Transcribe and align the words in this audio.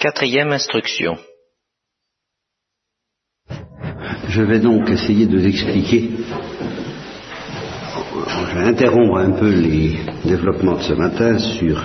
Quatrième 0.00 0.52
instruction. 0.52 1.18
Je 4.28 4.42
vais 4.42 4.60
donc 4.60 4.88
essayer 4.90 5.26
de 5.26 5.36
vous 5.36 5.44
expliquer, 5.44 6.10
je 8.28 8.54
vais 8.56 8.64
interrompre 8.64 9.16
un 9.16 9.32
peu 9.32 9.50
les 9.50 9.98
développements 10.24 10.76
de 10.76 10.82
ce 10.82 10.92
matin 10.92 11.36
sur 11.40 11.84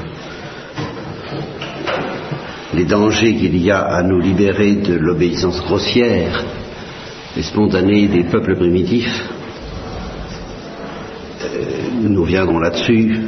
les 2.75 2.85
dangers 2.85 3.35
qu'il 3.35 3.57
y 3.57 3.71
a 3.71 3.79
à 3.81 4.03
nous 4.03 4.19
libérer 4.19 4.75
de 4.75 4.93
l'obéissance 4.93 5.59
grossière 5.61 6.45
et 7.35 7.41
spontanée 7.41 8.09
des 8.09 8.25
peuples 8.25 8.55
primitifs. 8.55 9.27
Euh, 11.41 11.89
nous 11.99 12.21
reviendrons 12.21 12.59
là-dessus, 12.59 13.23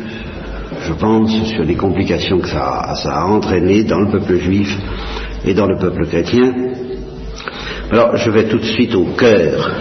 je 0.82 0.94
pense, 0.94 1.32
sur 1.54 1.64
les 1.64 1.76
complications 1.76 2.40
que 2.40 2.48
ça 2.48 2.80
a, 2.80 2.96
ça 2.96 3.26
entraîné 3.26 3.84
dans 3.84 4.00
le 4.00 4.12
peuple 4.12 4.38
juif 4.38 4.76
et 5.46 5.54
dans 5.54 5.68
le 5.68 5.78
peuple 5.78 6.06
chrétien. 6.08 6.54
Alors, 7.92 8.16
je 8.18 8.32
vais 8.32 8.48
tout 8.48 8.58
de 8.58 8.66
suite 8.66 8.96
au 8.96 9.06
cœur, 9.18 9.72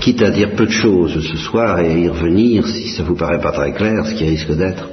quitte 0.00 0.22
à 0.22 0.30
dire 0.30 0.50
peu 0.56 0.66
de 0.66 0.70
choses 0.70 1.20
ce 1.26 1.36
soir 1.36 1.80
et 1.80 1.90
à 1.90 1.96
y 1.96 2.08
revenir 2.08 2.66
si 2.66 2.88
ça 2.88 3.02
vous 3.02 3.16
paraît 3.16 3.40
pas 3.40 3.52
très 3.52 3.72
clair, 3.72 4.04
ce 4.04 4.14
qui 4.14 4.24
risque 4.24 4.52
d'être. 4.52 4.88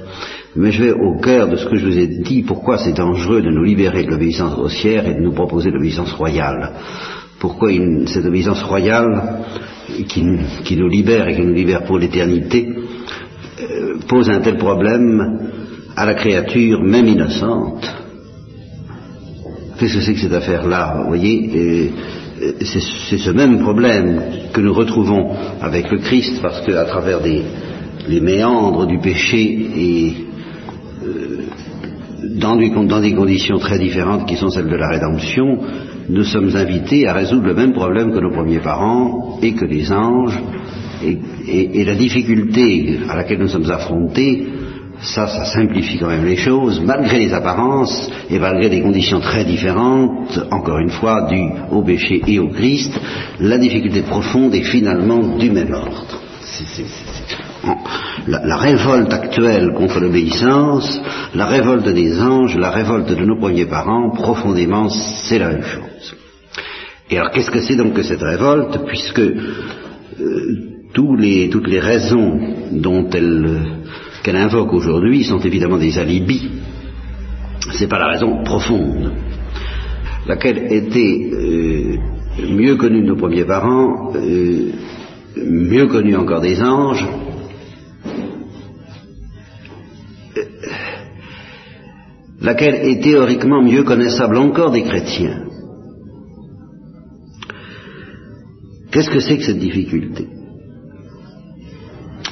Mais 0.55 0.71
je 0.71 0.83
vais 0.83 0.91
au 0.91 1.19
cœur 1.19 1.47
de 1.47 1.57
ce 1.57 1.65
que 1.65 1.75
je 1.75 1.85
vous 1.85 1.97
ai 1.97 2.07
dit, 2.07 2.41
pourquoi 2.43 2.77
c'est 2.77 2.93
dangereux 2.93 3.41
de 3.41 3.51
nous 3.51 3.63
libérer 3.63 4.03
de 4.03 4.11
l'obéissance 4.11 4.53
grossière 4.53 5.07
et 5.07 5.13
de 5.13 5.19
nous 5.19 5.33
proposer 5.33 5.69
l'obéissance 5.69 6.11
royale. 6.13 6.71
Pourquoi 7.39 7.69
cette 8.07 8.25
obéissance 8.25 8.63
royale 8.63 9.43
qui, 10.07 10.23
nous 10.23 10.87
libère 10.87 11.27
et 11.27 11.35
qui 11.35 11.41
nous 11.41 11.53
libère 11.53 11.83
pour 11.83 11.99
l'éternité 11.99 12.67
pose 14.07 14.29
un 14.29 14.39
tel 14.39 14.57
problème 14.57 15.39
à 15.95 16.05
la 16.05 16.13
créature, 16.13 16.81
même 16.81 17.07
innocente. 17.07 17.85
Qu'est-ce 19.77 19.95
que 19.95 20.01
c'est 20.01 20.13
que 20.13 20.19
cette 20.19 20.33
affaire-là 20.33 21.01
Vous 21.01 21.07
voyez, 21.07 21.49
euh, 21.55 22.53
c'est 22.61 23.17
ce 23.17 23.31
même 23.31 23.59
problème 23.59 24.21
que 24.53 24.61
nous 24.61 24.73
retrouvons 24.73 25.31
avec 25.61 25.91
le 25.91 25.99
Christ, 25.99 26.41
parce 26.41 26.61
qu'à 26.65 26.85
travers 26.85 27.19
les 27.21 28.21
méandres 28.21 28.87
du 28.87 28.99
péché 28.99 29.41
et 29.77 30.13
des, 32.39 32.69
dans 32.71 32.99
des, 33.01 33.13
conditions 33.13 33.59
très 33.59 33.79
différentes 33.79 34.27
qui 34.27 34.35
sont 34.35 34.49
celles 34.49 34.69
de 34.69 34.75
la 34.75 34.89
rédemption, 34.89 35.59
nous 36.09 36.23
sommes 36.23 36.55
invités 36.55 37.07
à 37.07 37.13
résoudre 37.13 37.47
le 37.47 37.53
même 37.53 37.73
problème 37.73 38.11
que 38.11 38.19
nos 38.19 38.31
premiers 38.31 38.59
parents 38.59 39.39
et 39.41 39.53
que 39.53 39.65
les 39.65 39.91
anges. 39.91 40.39
Et, 41.03 41.83
la 41.83 41.95
difficulté 41.95 42.99
à 43.09 43.15
laquelle 43.15 43.39
nous 43.39 43.47
sommes 43.47 43.69
affrontés, 43.69 44.47
ça, 45.01 45.27
ça 45.27 45.45
simplifie 45.45 45.97
quand 45.97 46.09
même 46.09 46.25
les 46.25 46.35
choses, 46.35 46.81
malgré 46.81 47.19
les 47.19 47.33
apparences 47.33 48.11
et 48.29 48.37
malgré 48.37 48.69
des 48.69 48.81
conditions 48.81 49.21
très 49.21 49.45
différentes, 49.45 50.39
encore 50.51 50.79
une 50.79 50.89
fois, 50.89 51.27
du 51.29 51.41
au 51.71 51.81
péché 51.83 52.21
et 52.27 52.39
au 52.39 52.49
Christ, 52.49 52.93
la 53.39 53.57
difficulté 53.57 54.01
profonde 54.01 54.53
est 54.53 54.63
finalement 54.63 55.37
du 55.37 55.49
même 55.51 55.73
ordre. 55.73 56.19
La, 58.27 58.57
révolte 58.57 59.13
actuelle 59.13 59.73
contre 59.75 59.99
l'obéissance, 59.99 61.01
la 61.33 61.45
révolte 61.45 61.87
des 61.87 62.19
anges, 62.21 62.55
la 62.57 62.69
révolte 62.69 63.09
de 63.09 63.25
nos 63.25 63.37
premiers 63.37 63.65
parents, 63.65 64.11
profondément, 64.11 64.89
c'est 64.89 65.39
la 65.39 65.49
même 65.49 65.63
chose. 65.63 66.15
Et 67.09 67.17
alors, 67.17 67.31
qu'est-ce 67.31 67.51
que 67.51 67.61
c'est 67.61 67.75
donc 67.75 67.93
que 67.93 68.03
cette 68.03 68.21
révolte? 68.21 68.85
Puisque 68.85 69.19
euh, 69.19 70.68
toutes 71.49 71.67
les 71.67 71.79
raisons 71.79 72.39
dont 72.71 73.09
elle, 73.11 73.61
qu'elle 74.23 74.35
invoque 74.35 74.73
aujourd'hui 74.73 75.23
sont 75.23 75.39
évidemment 75.39 75.77
des 75.77 75.97
alibis. 75.97 76.49
C'est 77.71 77.87
pas 77.87 77.99
la 77.99 78.07
raison 78.07 78.43
profonde, 78.43 79.13
laquelle 80.27 80.71
était 80.71 81.29
euh, 81.31 81.97
mieux 82.49 82.75
connue 82.75 83.03
de 83.03 83.07
nos 83.07 83.15
premiers 83.15 83.45
parents, 83.45 84.13
euh, 84.15 84.71
mieux 85.37 85.87
connue 85.87 86.15
encore 86.15 86.41
des 86.41 86.61
anges, 86.61 87.07
laquelle 92.41 92.75
est 92.75 93.01
théoriquement 93.03 93.61
mieux 93.61 93.83
connaissable 93.83 94.37
encore 94.37 94.71
des 94.71 94.83
chrétiens. 94.83 95.43
Qu'est-ce 98.91 99.11
que 99.11 99.19
c'est 99.19 99.37
que 99.37 99.43
cette 99.43 99.59
difficulté? 99.59 100.38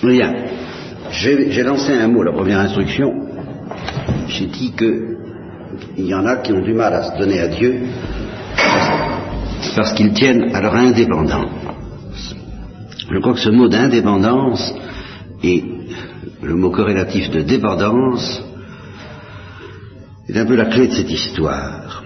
Bien, 0.08 0.34
j'ai 1.12 1.64
lancé 1.64 1.92
un 1.92 2.08
mot, 2.08 2.24
la 2.24 2.32
première 2.32 2.60
instruction, 2.60 3.14
j'ai 4.30 4.46
dit 4.46 4.72
qu'il 4.72 6.06
y 6.06 6.14
en 6.14 6.26
a 6.26 6.38
qui 6.38 6.54
ont 6.54 6.62
du 6.62 6.74
mal 6.74 6.94
à 6.94 7.04
se 7.04 7.18
donner 7.18 7.42
à 7.42 7.48
Dieu 7.50 7.82
parce 9.76 9.92
qu'ils 9.94 10.14
tiennent 10.14 10.56
à 10.56 10.62
leur 10.62 10.76
indépendance. 10.76 12.36
Je 13.12 13.20
crois 13.20 13.34
que 13.34 13.40
ce 13.40 13.50
mot 13.50 13.68
d'indépendance 13.68 14.74
et 15.44 15.64
le 16.42 16.56
mot 16.56 16.72
corrélatif 16.72 17.30
de 17.30 17.42
dépendance 17.42 18.42
est 20.30 20.38
un 20.38 20.46
peu 20.46 20.56
la 20.56 20.66
clé 20.66 20.88
de 20.88 20.94
cette 20.94 21.12
histoire. 21.12 22.04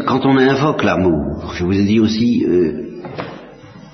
Quand 0.00 0.24
on 0.24 0.36
invoque 0.36 0.82
l'amour, 0.82 1.52
je 1.54 1.64
vous 1.64 1.78
ai 1.78 1.84
dit 1.84 2.00
aussi, 2.00 2.44
euh, 2.46 2.72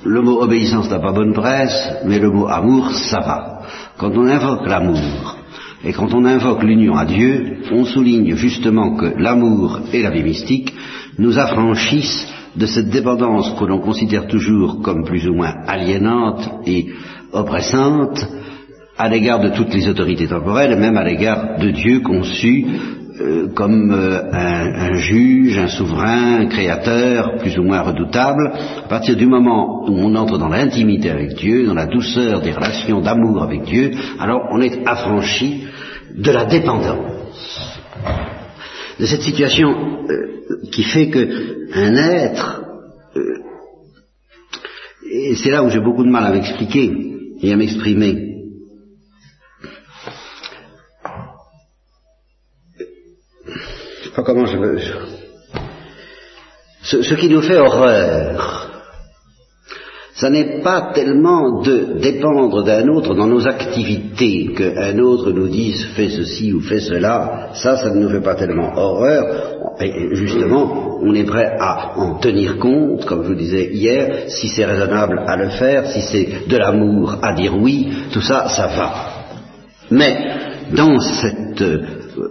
le 0.04 0.22
mot 0.22 0.40
obéissance 0.42 0.90
n'a 0.90 0.98
pas 0.98 1.12
bonne 1.12 1.32
presse, 1.32 1.92
mais 2.04 2.18
le 2.18 2.30
mot 2.30 2.46
amour, 2.46 2.90
ça 2.92 3.20
va. 3.20 3.60
Quand 3.98 4.12
on 4.16 4.26
invoque 4.26 4.66
l'amour, 4.66 5.36
et 5.84 5.92
quand 5.92 6.12
on 6.14 6.24
invoque 6.24 6.62
l'union 6.62 6.96
à 6.96 7.04
Dieu, 7.04 7.58
on 7.72 7.84
souligne 7.84 8.34
justement 8.34 8.96
que 8.96 9.14
l'amour 9.16 9.80
et 9.92 10.02
la 10.02 10.10
vie 10.10 10.24
mystique 10.24 10.74
nous 11.18 11.38
affranchissent 11.38 12.26
de 12.56 12.66
cette 12.66 12.90
dépendance 12.90 13.54
que 13.58 13.64
l'on 13.64 13.80
considère 13.80 14.26
toujours 14.26 14.82
comme 14.82 15.04
plus 15.04 15.28
ou 15.28 15.34
moins 15.34 15.54
aliénante 15.66 16.48
et 16.66 16.88
oppressante 17.32 18.18
à 18.96 19.08
l'égard 19.08 19.38
de 19.38 19.50
toutes 19.50 19.72
les 19.72 19.88
autorités 19.88 20.26
temporelles, 20.26 20.72
et 20.72 20.76
même 20.76 20.96
à 20.96 21.04
l'égard 21.04 21.58
de 21.58 21.70
Dieu 21.70 22.00
conçu 22.00 22.66
euh, 23.20 23.48
comme 23.54 23.90
euh, 23.90 24.30
un, 24.32 24.94
juge, 24.94 25.58
un 25.58 25.68
souverain, 25.68 26.40
un 26.40 26.46
créateur, 26.46 27.36
plus 27.38 27.58
ou 27.58 27.62
moins 27.62 27.80
redoutable. 27.80 28.52
À 28.84 28.88
partir 28.88 29.16
du 29.16 29.26
moment 29.26 29.84
où 29.88 29.92
on 29.92 30.14
entre 30.14 30.38
dans 30.38 30.48
l'intimité 30.48 31.10
avec 31.10 31.34
Dieu, 31.34 31.66
dans 31.66 31.74
la 31.74 31.86
douceur 31.86 32.40
des 32.40 32.52
relations 32.52 33.00
d'amour 33.00 33.42
avec 33.42 33.62
Dieu, 33.64 33.92
alors 34.18 34.48
on 34.52 34.60
est 34.60 34.86
affranchi 34.86 35.64
de 36.16 36.30
la 36.30 36.44
dépendance, 36.44 37.80
de 39.00 39.06
cette 39.06 39.22
situation 39.22 39.68
euh, 40.08 40.68
qui 40.70 40.82
fait 40.82 41.08
que 41.08 41.68
un 41.74 41.94
être, 41.96 42.62
et 45.10 45.34
c'est 45.34 45.50
là 45.50 45.62
où 45.62 45.70
j'ai 45.70 45.80
beaucoup 45.80 46.04
de 46.04 46.10
mal 46.10 46.24
à 46.24 46.32
m'expliquer, 46.32 46.92
et 47.40 47.52
à 47.52 47.56
m'exprimer. 47.56 48.27
Pas 54.18 54.24
comment 54.24 54.46
je 54.46 54.58
veux. 54.58 54.80
Ce, 56.82 57.02
ce 57.02 57.14
qui 57.14 57.28
nous 57.28 57.40
fait 57.40 57.56
horreur, 57.56 58.68
ça 60.14 60.28
n'est 60.28 60.60
pas 60.60 60.90
tellement 60.92 61.62
de 61.62 62.00
dépendre 62.00 62.64
d'un 62.64 62.88
autre 62.88 63.14
dans 63.14 63.28
nos 63.28 63.46
activités, 63.46 64.52
qu'un 64.56 64.98
autre 64.98 65.30
nous 65.30 65.46
dise 65.46 65.84
fais 65.94 66.08
ceci 66.08 66.52
ou 66.52 66.60
fais 66.60 66.80
cela, 66.80 67.50
ça, 67.54 67.76
ça 67.76 67.90
ne 67.90 68.00
nous 68.00 68.10
fait 68.10 68.20
pas 68.20 68.34
tellement 68.34 68.76
horreur. 68.76 69.78
Et 69.80 70.16
justement, 70.16 70.98
on 71.00 71.14
est 71.14 71.22
prêt 71.22 71.56
à 71.60 71.96
en 71.96 72.14
tenir 72.14 72.58
compte, 72.58 73.04
comme 73.04 73.22
je 73.22 73.28
vous 73.28 73.34
disais 73.36 73.70
hier, 73.72 74.24
si 74.26 74.48
c'est 74.48 74.64
raisonnable 74.64 75.22
à 75.28 75.36
le 75.36 75.50
faire, 75.50 75.86
si 75.92 76.00
c'est 76.00 76.48
de 76.48 76.56
l'amour 76.56 77.18
à 77.22 77.34
dire 77.34 77.56
oui, 77.56 77.92
tout 78.10 78.22
ça, 78.22 78.48
ça 78.48 78.66
va. 78.66 78.94
Mais 79.92 80.16
dans 80.72 80.98
cette 80.98 81.62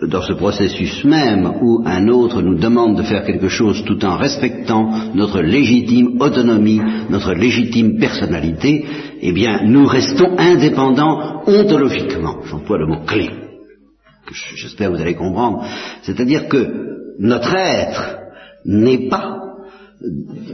dans 0.04 0.22
ce 0.22 0.34
processus 0.34 1.04
même 1.04 1.54
où 1.62 1.82
un 1.86 2.08
autre 2.08 2.42
nous 2.42 2.56
demande 2.56 2.98
de 2.98 3.04
faire 3.04 3.24
quelque 3.26 3.48
chose 3.48 3.84
tout 3.86 4.04
en 4.06 4.18
respectant 4.18 5.12
notre 5.14 5.42
légitime 5.42 6.22
autonomie, 6.22 6.82
notre 7.10 7.34
légitime 7.34 7.98
personnalité, 8.00 8.86
eh 9.22 9.32
bien, 9.32 9.64
nous 9.66 9.86
restons 9.86 10.38
indépendants 10.38 11.44
ontologiquement. 11.48 12.38
J'emploie 12.46 12.78
le 12.78 12.88
mot 12.88 13.06
clé, 13.06 13.30
que 14.26 14.34
j'espère 14.56 14.92
vous 14.92 15.02
allez 15.02 15.16
comprendre. 15.16 15.64
C'est-à-dire 16.04 16.48
que 16.48 16.68
notre 17.20 17.56
être 17.56 18.18
n'est 18.66 19.10
pas 19.10 19.38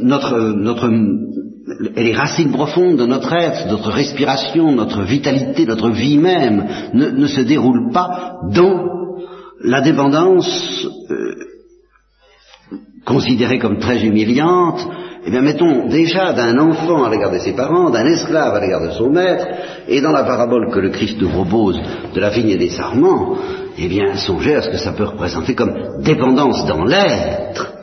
notre, 0.01 0.53
notre, 0.53 0.89
les 1.95 2.13
racines 2.13 2.51
profondes 2.51 2.97
de 2.97 3.06
notre 3.06 3.33
être, 3.33 3.68
notre 3.69 3.91
respiration, 3.91 4.71
notre 4.71 5.01
vitalité, 5.01 5.65
notre 5.65 5.89
vie 5.89 6.18
même 6.18 6.65
ne, 6.94 7.09
ne 7.09 7.27
se 7.27 7.41
déroulent 7.41 7.91
pas 7.91 8.38
dans 8.53 9.02
la 9.63 9.81
dépendance, 9.81 10.88
euh, 11.10 11.36
considérée 13.06 13.60
comme 13.60 13.80
très 13.80 14.04
humiliante, 14.04 14.86
eh 15.25 15.31
bien, 15.31 15.42
mettons 15.42 15.88
déjà 15.88 16.33
d'un 16.33 16.57
enfant 16.60 17.06
à 17.06 17.10
l'égard 17.10 17.31
de 17.31 17.39
ses 17.39 17.54
parents, 17.54 17.89
d'un 17.89 18.06
esclave 18.06 18.56
à 18.56 18.60
l'égard 18.60 18.81
de 18.81 18.92
son 18.92 19.10
maître, 19.10 19.48
et 19.88 20.01
dans 20.01 20.12
la 20.12 20.24
parabole 20.24 20.69
que 20.71 20.80
le 20.80 20.89
Christ 20.89 21.18
nous 21.21 21.30
propose 21.30 21.80
de 22.13 22.19
la 22.19 22.30
vigne 22.30 22.50
et 22.50 22.57
des 22.57 22.69
sarments, 22.69 23.38
eh 23.77 23.88
bien, 23.88 24.15
songez 24.15 24.56
à 24.56 24.62
ce 24.62 24.69
que 24.69 24.77
ça 24.77 24.92
peut 24.92 25.06
représenter 25.06 25.56
comme 25.56 26.01
dépendance 26.04 26.65
dans 26.65 26.83
l'être, 26.83 27.74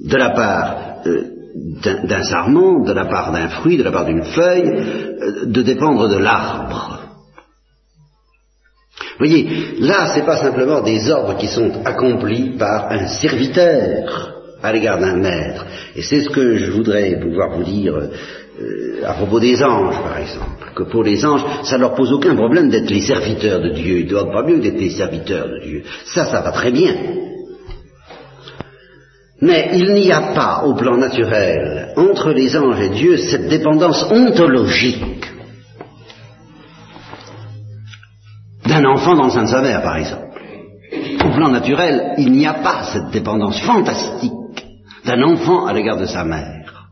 de 0.00 0.16
la 0.16 0.30
part 0.30 0.76
euh, 1.06 1.22
d'un 1.84 2.22
sarment, 2.24 2.82
de 2.84 2.92
la 2.92 3.06
part 3.06 3.30
d'un 3.30 3.48
fruit, 3.48 3.76
de 3.76 3.84
la 3.84 3.92
part 3.92 4.06
d'une 4.06 4.24
feuille, 4.24 4.68
euh, 4.68 5.46
de 5.46 5.62
dépendre 5.62 6.08
de 6.08 6.16
l'arbre. 6.16 7.03
Vous 9.18 9.26
voyez, 9.26 9.48
là, 9.78 10.12
c'est 10.12 10.26
pas 10.26 10.36
simplement 10.36 10.80
des 10.80 11.08
ordres 11.08 11.36
qui 11.36 11.46
sont 11.46 11.70
accomplis 11.84 12.56
par 12.58 12.90
un 12.90 13.06
serviteur 13.06 14.34
à 14.60 14.72
l'égard 14.72 14.98
d'un 14.98 15.16
maître. 15.16 15.64
Et 15.94 16.02
c'est 16.02 16.22
ce 16.22 16.30
que 16.30 16.56
je 16.56 16.70
voudrais 16.72 17.20
pouvoir 17.20 17.56
vous 17.56 17.62
dire 17.62 17.94
euh, 17.96 19.04
à 19.06 19.12
propos 19.14 19.38
des 19.38 19.62
anges, 19.62 20.00
par 20.02 20.18
exemple. 20.18 20.72
Que 20.74 20.82
pour 20.82 21.04
les 21.04 21.24
anges, 21.24 21.44
ça 21.62 21.76
ne 21.76 21.82
leur 21.82 21.94
pose 21.94 22.12
aucun 22.12 22.34
problème 22.34 22.70
d'être 22.70 22.90
les 22.90 23.02
serviteurs 23.02 23.60
de 23.60 23.68
Dieu. 23.68 23.98
Ils 24.00 24.08
doivent 24.08 24.32
pas 24.32 24.42
mieux 24.42 24.58
d'être 24.58 24.80
les 24.80 24.90
serviteurs 24.90 25.48
de 25.48 25.60
Dieu. 25.60 25.82
Ça, 26.06 26.24
ça 26.24 26.40
va 26.40 26.50
très 26.50 26.72
bien. 26.72 26.94
Mais 29.40 29.70
il 29.74 29.92
n'y 29.94 30.10
a 30.10 30.32
pas, 30.34 30.64
au 30.64 30.74
plan 30.74 30.96
naturel, 30.96 31.92
entre 31.96 32.32
les 32.32 32.56
anges 32.56 32.80
et 32.80 32.88
Dieu, 32.88 33.16
cette 33.16 33.48
dépendance 33.48 34.04
ontologique 34.10 35.33
d'un 38.74 38.84
enfant 38.90 39.14
dans 39.14 39.24
le 39.24 39.30
sein 39.30 39.44
de 39.44 39.48
sa 39.48 39.62
mère, 39.62 39.82
par 39.82 39.96
exemple. 39.96 40.40
Au 41.24 41.30
plan 41.30 41.48
naturel, 41.48 42.14
il 42.18 42.32
n'y 42.32 42.46
a 42.46 42.54
pas 42.54 42.82
cette 42.92 43.10
dépendance 43.10 43.60
fantastique 43.60 44.32
d'un 45.04 45.22
enfant 45.22 45.66
à 45.66 45.72
l'égard 45.72 45.96
de 45.96 46.06
sa 46.06 46.24
mère. 46.24 46.90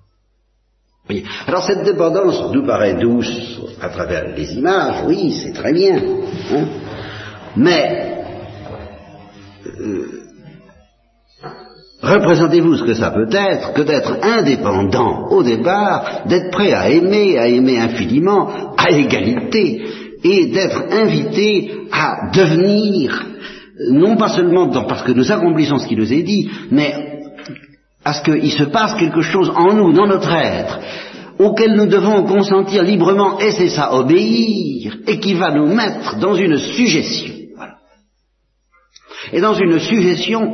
Alors 1.46 1.64
cette 1.64 1.84
dépendance 1.84 2.52
nous 2.52 2.64
paraît 2.64 2.94
douce 2.94 3.60
à 3.80 3.88
travers 3.88 4.34
les 4.34 4.54
images, 4.54 5.04
oui, 5.06 5.38
c'est 5.42 5.52
très 5.52 5.72
bien. 5.72 5.96
Hein. 6.52 6.64
Mais 7.56 8.24
euh, 9.66 10.06
représentez-vous 12.00 12.76
ce 12.76 12.84
que 12.84 12.94
ça 12.94 13.10
peut 13.10 13.28
être 13.30 13.74
que 13.74 13.82
d'être 13.82 14.16
indépendant 14.22 15.28
au 15.28 15.42
départ, 15.42 16.22
d'être 16.26 16.50
prêt 16.50 16.72
à 16.72 16.88
aimer, 16.88 17.38
à 17.38 17.48
aimer 17.48 17.78
infiniment, 17.78 18.74
à 18.78 18.90
égalité, 18.90 19.84
et 20.24 20.46
d'être 20.46 20.84
invité 20.90 21.72
à 21.90 22.30
devenir, 22.32 23.26
non 23.90 24.16
pas 24.16 24.28
seulement 24.28 24.68
parce 24.68 25.02
que 25.02 25.12
nous 25.12 25.30
accomplissons 25.30 25.78
ce 25.78 25.86
qui 25.86 25.96
nous 25.96 26.12
est 26.12 26.22
dit, 26.22 26.48
mais 26.70 26.94
à 28.04 28.12
ce 28.12 28.22
qu'il 28.22 28.52
se 28.52 28.64
passe 28.64 28.94
quelque 28.94 29.22
chose 29.22 29.50
en 29.54 29.74
nous, 29.74 29.92
dans 29.92 30.06
notre 30.06 30.32
être, 30.32 30.78
auquel 31.38 31.74
nous 31.74 31.86
devons 31.86 32.24
consentir 32.24 32.82
librement, 32.82 33.38
et 33.40 33.52
c'est 33.52 33.68
ça, 33.68 33.94
obéir, 33.94 34.98
et 35.06 35.18
qui 35.18 35.34
va 35.34 35.52
nous 35.52 35.66
mettre 35.66 36.18
dans 36.18 36.34
une 36.34 36.58
suggestion. 36.58 37.34
Et 39.32 39.40
dans 39.40 39.54
une 39.54 39.78
suggestion, 39.78 40.52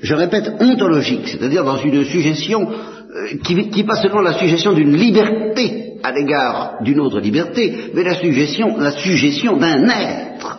je 0.00 0.14
répète, 0.14 0.52
ontologique, 0.60 1.28
c'est-à-dire 1.28 1.64
dans 1.64 1.78
une 1.78 2.04
suggestion 2.04 2.70
euh, 2.70 3.36
qui, 3.42 3.70
qui 3.70 3.84
pas 3.84 3.96
seulement 3.96 4.20
la 4.20 4.34
suggestion 4.34 4.72
d'une 4.72 4.96
liberté 4.96 5.91
à 6.02 6.12
l'égard 6.12 6.78
d'une 6.82 7.00
autre 7.00 7.20
liberté, 7.20 7.90
mais 7.94 8.02
la 8.02 8.14
suggestion, 8.14 8.76
la 8.78 8.92
suggestion 8.92 9.56
d'un 9.56 9.84
être 9.88 10.58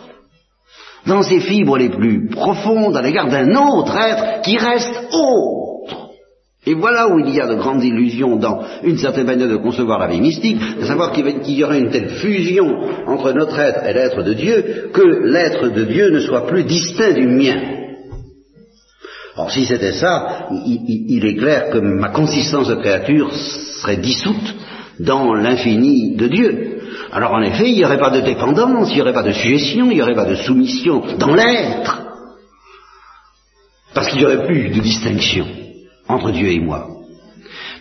dans 1.06 1.22
ses 1.22 1.40
fibres 1.40 1.76
les 1.76 1.90
plus 1.90 2.28
profondes 2.28 2.96
à 2.96 3.02
l'égard 3.02 3.28
d'un 3.28 3.54
autre 3.54 3.94
être 3.96 4.42
qui 4.42 4.56
reste 4.56 5.08
haut 5.12 5.64
et 6.66 6.74
voilà 6.74 7.08
où 7.08 7.18
il 7.18 7.34
y 7.34 7.40
a 7.40 7.46
de 7.46 7.56
grandes 7.56 7.84
illusions 7.84 8.36
dans 8.36 8.62
une 8.82 8.96
certaine 8.96 9.26
manière 9.26 9.48
de 9.48 9.56
concevoir 9.56 9.98
la 9.98 10.06
vie 10.06 10.20
mystique, 10.20 10.58
de 10.80 10.86
savoir 10.86 11.12
qu'il 11.12 11.58
y 11.58 11.64
aurait 11.64 11.80
une 11.80 11.90
telle 11.90 12.08
fusion 12.08 12.66
entre 13.06 13.32
notre 13.32 13.58
être 13.58 13.84
et 13.84 13.92
l'être 13.92 14.22
de 14.22 14.32
Dieu, 14.32 14.90
que 14.92 15.02
l'être 15.02 15.68
de 15.68 15.84
Dieu 15.84 16.10
ne 16.10 16.20
soit 16.20 16.46
plus 16.46 16.64
distinct 16.64 17.12
du 17.12 17.28
mien. 17.28 17.60
Or, 19.36 19.50
si 19.50 19.66
c'était 19.66 19.92
ça, 19.92 20.48
il, 20.64 21.26
est 21.26 21.36
clair 21.36 21.68
que 21.70 21.78
ma 21.78 22.10
consistance 22.10 22.68
de 22.68 22.76
créature 22.76 23.30
serait 23.34 23.96
dissoute 23.96 24.54
dans 25.00 25.34
l'infini 25.34 26.16
de 26.16 26.28
Dieu. 26.28 26.78
Alors, 27.12 27.32
en 27.32 27.42
effet, 27.42 27.70
il 27.70 27.76
n'y 27.76 27.84
aurait 27.84 27.98
pas 27.98 28.10
de 28.10 28.20
dépendance, 28.20 28.90
il 28.90 28.96
n'y 28.96 29.02
aurait 29.02 29.12
pas 29.12 29.22
de 29.22 29.32
suggestion, 29.32 29.90
il 29.90 29.96
n'y 29.96 30.02
aurait 30.02 30.14
pas 30.14 30.24
de 30.24 30.34
soumission 30.34 31.02
dans 31.18 31.34
l'être, 31.34 32.02
parce 33.94 34.08
qu'il 34.08 34.18
n'y 34.18 34.26
aurait 34.26 34.46
plus 34.46 34.70
de 34.70 34.80
distinction 34.80 35.46
entre 36.08 36.30
Dieu 36.30 36.48
et 36.48 36.60
moi. 36.60 36.88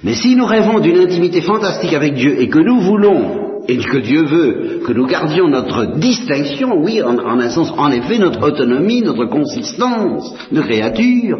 Mais 0.03 0.13
si 0.13 0.35
nous 0.35 0.45
rêvons 0.45 0.79
d'une 0.79 0.99
intimité 0.99 1.41
fantastique 1.41 1.93
avec 1.93 2.13
Dieu 2.13 2.41
et 2.41 2.49
que 2.49 2.59
nous 2.59 2.81
voulons, 2.81 3.42
et 3.67 3.77
que 3.77 3.97
Dieu 3.97 4.25
veut, 4.25 4.81
que 4.85 4.91
nous 4.91 5.05
gardions 5.05 5.47
notre 5.47 5.97
distinction, 5.97 6.81
oui, 6.81 7.01
en, 7.01 7.17
un 7.17 7.49
sens, 7.49 7.71
en 7.77 7.91
effet, 7.91 8.17
notre 8.17 8.41
autonomie, 8.41 9.01
notre 9.01 9.25
consistance 9.25 10.33
de 10.51 10.61
créature, 10.61 11.39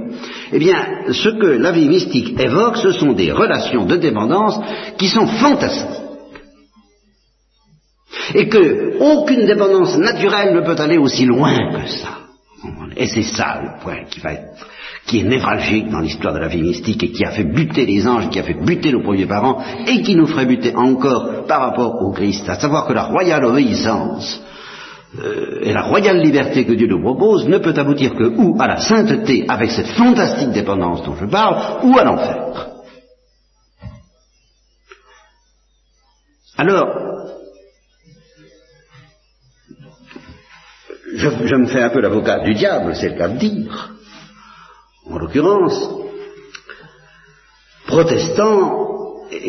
eh 0.51 0.59
bien, 0.59 0.77
ce 1.11 1.29
que 1.29 1.45
la 1.45 1.71
vie 1.71 1.89
mystique 1.89 2.39
évoque, 2.39 2.77
ce 2.77 2.91
sont 2.91 3.13
des 3.13 3.31
relations 3.31 3.85
de 3.85 3.97
dépendance 3.97 4.59
qui 4.97 5.07
sont 5.07 5.27
fantastiques. 5.27 5.99
Et 8.35 8.47
que 8.47 8.97
aucune 8.99 9.45
dépendance 9.45 9.97
naturelle 9.97 10.55
ne 10.55 10.61
peut 10.61 10.81
aller 10.81 10.97
aussi 10.97 11.25
loin 11.25 11.57
que 11.73 11.89
ça. 11.89 12.19
Et 12.95 13.07
c'est 13.07 13.23
ça 13.23 13.59
le 13.61 13.83
point 13.83 14.05
qui 14.09 14.21
va 14.21 14.33
être 14.33 14.67
qui 15.05 15.19
est 15.19 15.23
névralgique 15.23 15.89
dans 15.89 15.99
l'histoire 15.99 16.33
de 16.33 16.39
la 16.39 16.47
vie 16.47 16.61
mystique 16.61 17.03
et 17.03 17.11
qui 17.11 17.25
a 17.25 17.31
fait 17.31 17.43
buter 17.43 17.85
les 17.85 18.07
anges, 18.07 18.29
qui 18.29 18.39
a 18.39 18.43
fait 18.43 18.53
buter 18.53 18.91
nos 18.91 19.01
premiers 19.01 19.25
parents 19.25 19.61
et 19.85 20.01
qui 20.01 20.15
nous 20.15 20.27
ferait 20.27 20.45
buter 20.45 20.73
encore 20.75 21.45
par 21.45 21.61
rapport 21.61 22.01
au 22.01 22.11
Christ, 22.11 22.47
à 22.47 22.55
savoir 22.55 22.85
que 22.85 22.93
la 22.93 23.03
royale 23.03 23.43
obéissance 23.43 24.41
euh, 25.21 25.59
et 25.61 25.73
la 25.73 25.83
royale 25.83 26.21
liberté 26.21 26.65
que 26.65 26.73
Dieu 26.73 26.87
nous 26.87 27.01
propose 27.01 27.47
ne 27.47 27.57
peut 27.57 27.73
aboutir 27.75 28.15
que 28.15 28.23
ou 28.23 28.55
à 28.59 28.67
la 28.67 28.79
sainteté 28.79 29.45
avec 29.47 29.71
cette 29.71 29.89
fantastique 29.89 30.51
dépendance 30.51 31.03
dont 31.03 31.15
je 31.15 31.25
parle, 31.25 31.85
ou 31.85 31.97
à 31.97 32.03
l'enfer. 32.03 32.69
Alors, 36.57 36.87
je, 41.15 41.29
je, 41.45 41.55
me 41.55 41.65
fais 41.67 41.83
un 41.83 41.89
peu 41.89 41.99
l'avocat 41.99 42.39
du 42.39 42.53
diable, 42.53 42.95
c'est 42.95 43.09
le 43.09 43.17
cas 43.17 43.27
de 43.27 43.37
dire 43.37 43.93
en 45.09 45.17
l'occurrence, 45.17 45.89
protestant, 47.87 48.83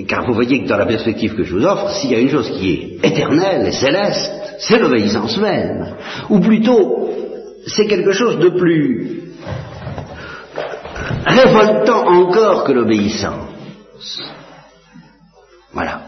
car 0.08 0.26
vous 0.26 0.34
voyez 0.34 0.62
que 0.62 0.68
dans 0.68 0.76
la 0.76 0.86
perspective 0.86 1.34
que 1.34 1.44
je 1.44 1.54
vous 1.54 1.64
offre, 1.64 1.90
s'il 1.94 2.12
y 2.12 2.14
a 2.14 2.18
une 2.18 2.30
chose 2.30 2.50
qui 2.50 2.72
est 2.72 3.06
éternelle 3.06 3.66
et 3.66 3.72
céleste, 3.72 4.32
c'est 4.58 4.78
l'obéissance 4.78 5.36
même. 5.38 5.96
Ou 6.30 6.40
plutôt, 6.40 7.10
c'est 7.66 7.86
quelque 7.86 8.12
chose 8.12 8.38
de 8.38 8.50
plus 8.50 9.22
révoltant 11.26 12.06
encore 12.06 12.64
que 12.64 12.72
l'obéissance. 12.72 14.20
Voilà. 15.72 16.03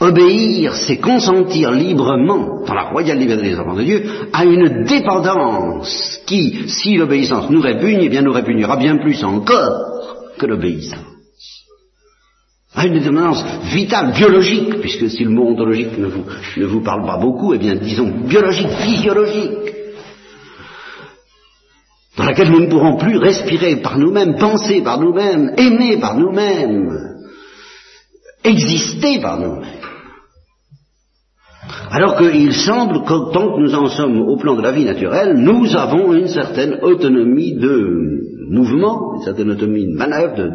Obéir, 0.00 0.74
c'est 0.74 0.98
consentir 0.98 1.72
librement, 1.72 2.64
dans 2.64 2.74
la 2.74 2.84
royale 2.90 3.18
liberté 3.18 3.50
des 3.50 3.58
enfants 3.58 3.74
de 3.74 3.82
Dieu, 3.82 4.04
à 4.32 4.44
une 4.44 4.84
dépendance 4.84 6.20
qui, 6.24 6.68
si 6.68 6.96
l'obéissance 6.96 7.50
nous 7.50 7.60
répugne, 7.60 8.02
eh 8.02 8.08
bien 8.08 8.22
nous 8.22 8.32
répugnera 8.32 8.76
bien 8.76 8.98
plus 8.98 9.24
encore 9.24 10.36
que 10.38 10.46
l'obéissance. 10.46 11.00
À 12.76 12.86
une 12.86 13.00
dépendance 13.00 13.44
vitale, 13.72 14.12
biologique, 14.12 14.78
puisque 14.80 15.10
si 15.10 15.24
le 15.24 15.30
mot 15.30 15.48
ontologique 15.48 15.98
ne 15.98 16.06
vous, 16.06 16.24
ne 16.56 16.66
vous 16.66 16.82
parle 16.82 17.04
pas 17.04 17.18
beaucoup, 17.18 17.52
eh 17.54 17.58
bien 17.58 17.74
disons 17.74 18.06
biologique, 18.06 18.68
physiologique, 18.68 19.74
dans 22.16 22.24
laquelle 22.24 22.50
nous 22.50 22.60
ne 22.60 22.66
pourrons 22.66 22.98
plus 22.98 23.16
respirer 23.16 23.76
par 23.76 23.98
nous-mêmes, 23.98 24.36
penser 24.36 24.80
par 24.80 25.00
nous-mêmes, 25.00 25.54
aimer 25.56 25.96
par 25.96 26.16
nous-mêmes, 26.16 27.16
exister 28.44 29.18
par 29.20 29.40
nous-mêmes. 29.40 29.77
Alors 31.90 32.16
qu'il 32.16 32.52
semble 32.52 33.02
que 33.04 33.32
tant 33.32 33.54
que 33.54 33.60
nous 33.60 33.74
en 33.74 33.86
sommes 33.88 34.20
au 34.28 34.36
plan 34.36 34.56
de 34.56 34.62
la 34.62 34.72
vie 34.72 34.84
naturelle, 34.84 35.34
nous 35.36 35.74
avons 35.74 36.12
une 36.12 36.28
certaine 36.28 36.78
autonomie 36.82 37.54
de 37.54 38.50
mouvement, 38.50 39.14
une 39.16 39.22
certaine 39.22 39.50
autonomie 39.50 39.86
de 39.86 39.96
manœuvre, 39.96 40.36
de, 40.36 40.52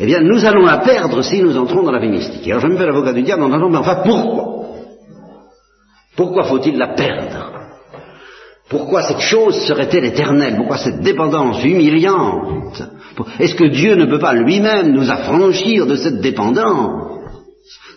eh 0.00 0.06
bien 0.06 0.20
nous 0.22 0.44
allons 0.44 0.64
la 0.64 0.78
perdre 0.78 1.22
si 1.22 1.42
nous 1.42 1.56
entrons 1.56 1.82
dans 1.82 1.92
la 1.92 2.00
vie 2.00 2.08
mystique. 2.08 2.48
Alors 2.48 2.60
je 2.60 2.68
me 2.68 2.76
fais 2.76 2.86
l'avocat 2.86 3.12
du 3.12 3.22
diable 3.22 3.42
en 3.42 3.48
disant, 3.48 3.68
mais 3.68 3.78
enfin 3.78 4.02
pourquoi? 4.04 4.52
Pourquoi 6.16 6.44
faut-il 6.44 6.76
la 6.78 6.88
perdre? 6.88 7.50
Pourquoi 8.68 9.02
cette 9.02 9.20
chose 9.20 9.56
serait-elle 9.66 10.06
éternelle? 10.06 10.56
Pourquoi 10.56 10.78
cette 10.78 11.00
dépendance 11.00 11.62
humiliante? 11.62 12.82
Est-ce 13.38 13.54
que 13.54 13.68
Dieu 13.68 13.94
ne 13.96 14.06
peut 14.06 14.18
pas 14.18 14.32
lui-même 14.32 14.92
nous 14.92 15.10
affranchir 15.10 15.86
de 15.86 15.96
cette 15.96 16.20
dépendance 16.20 17.20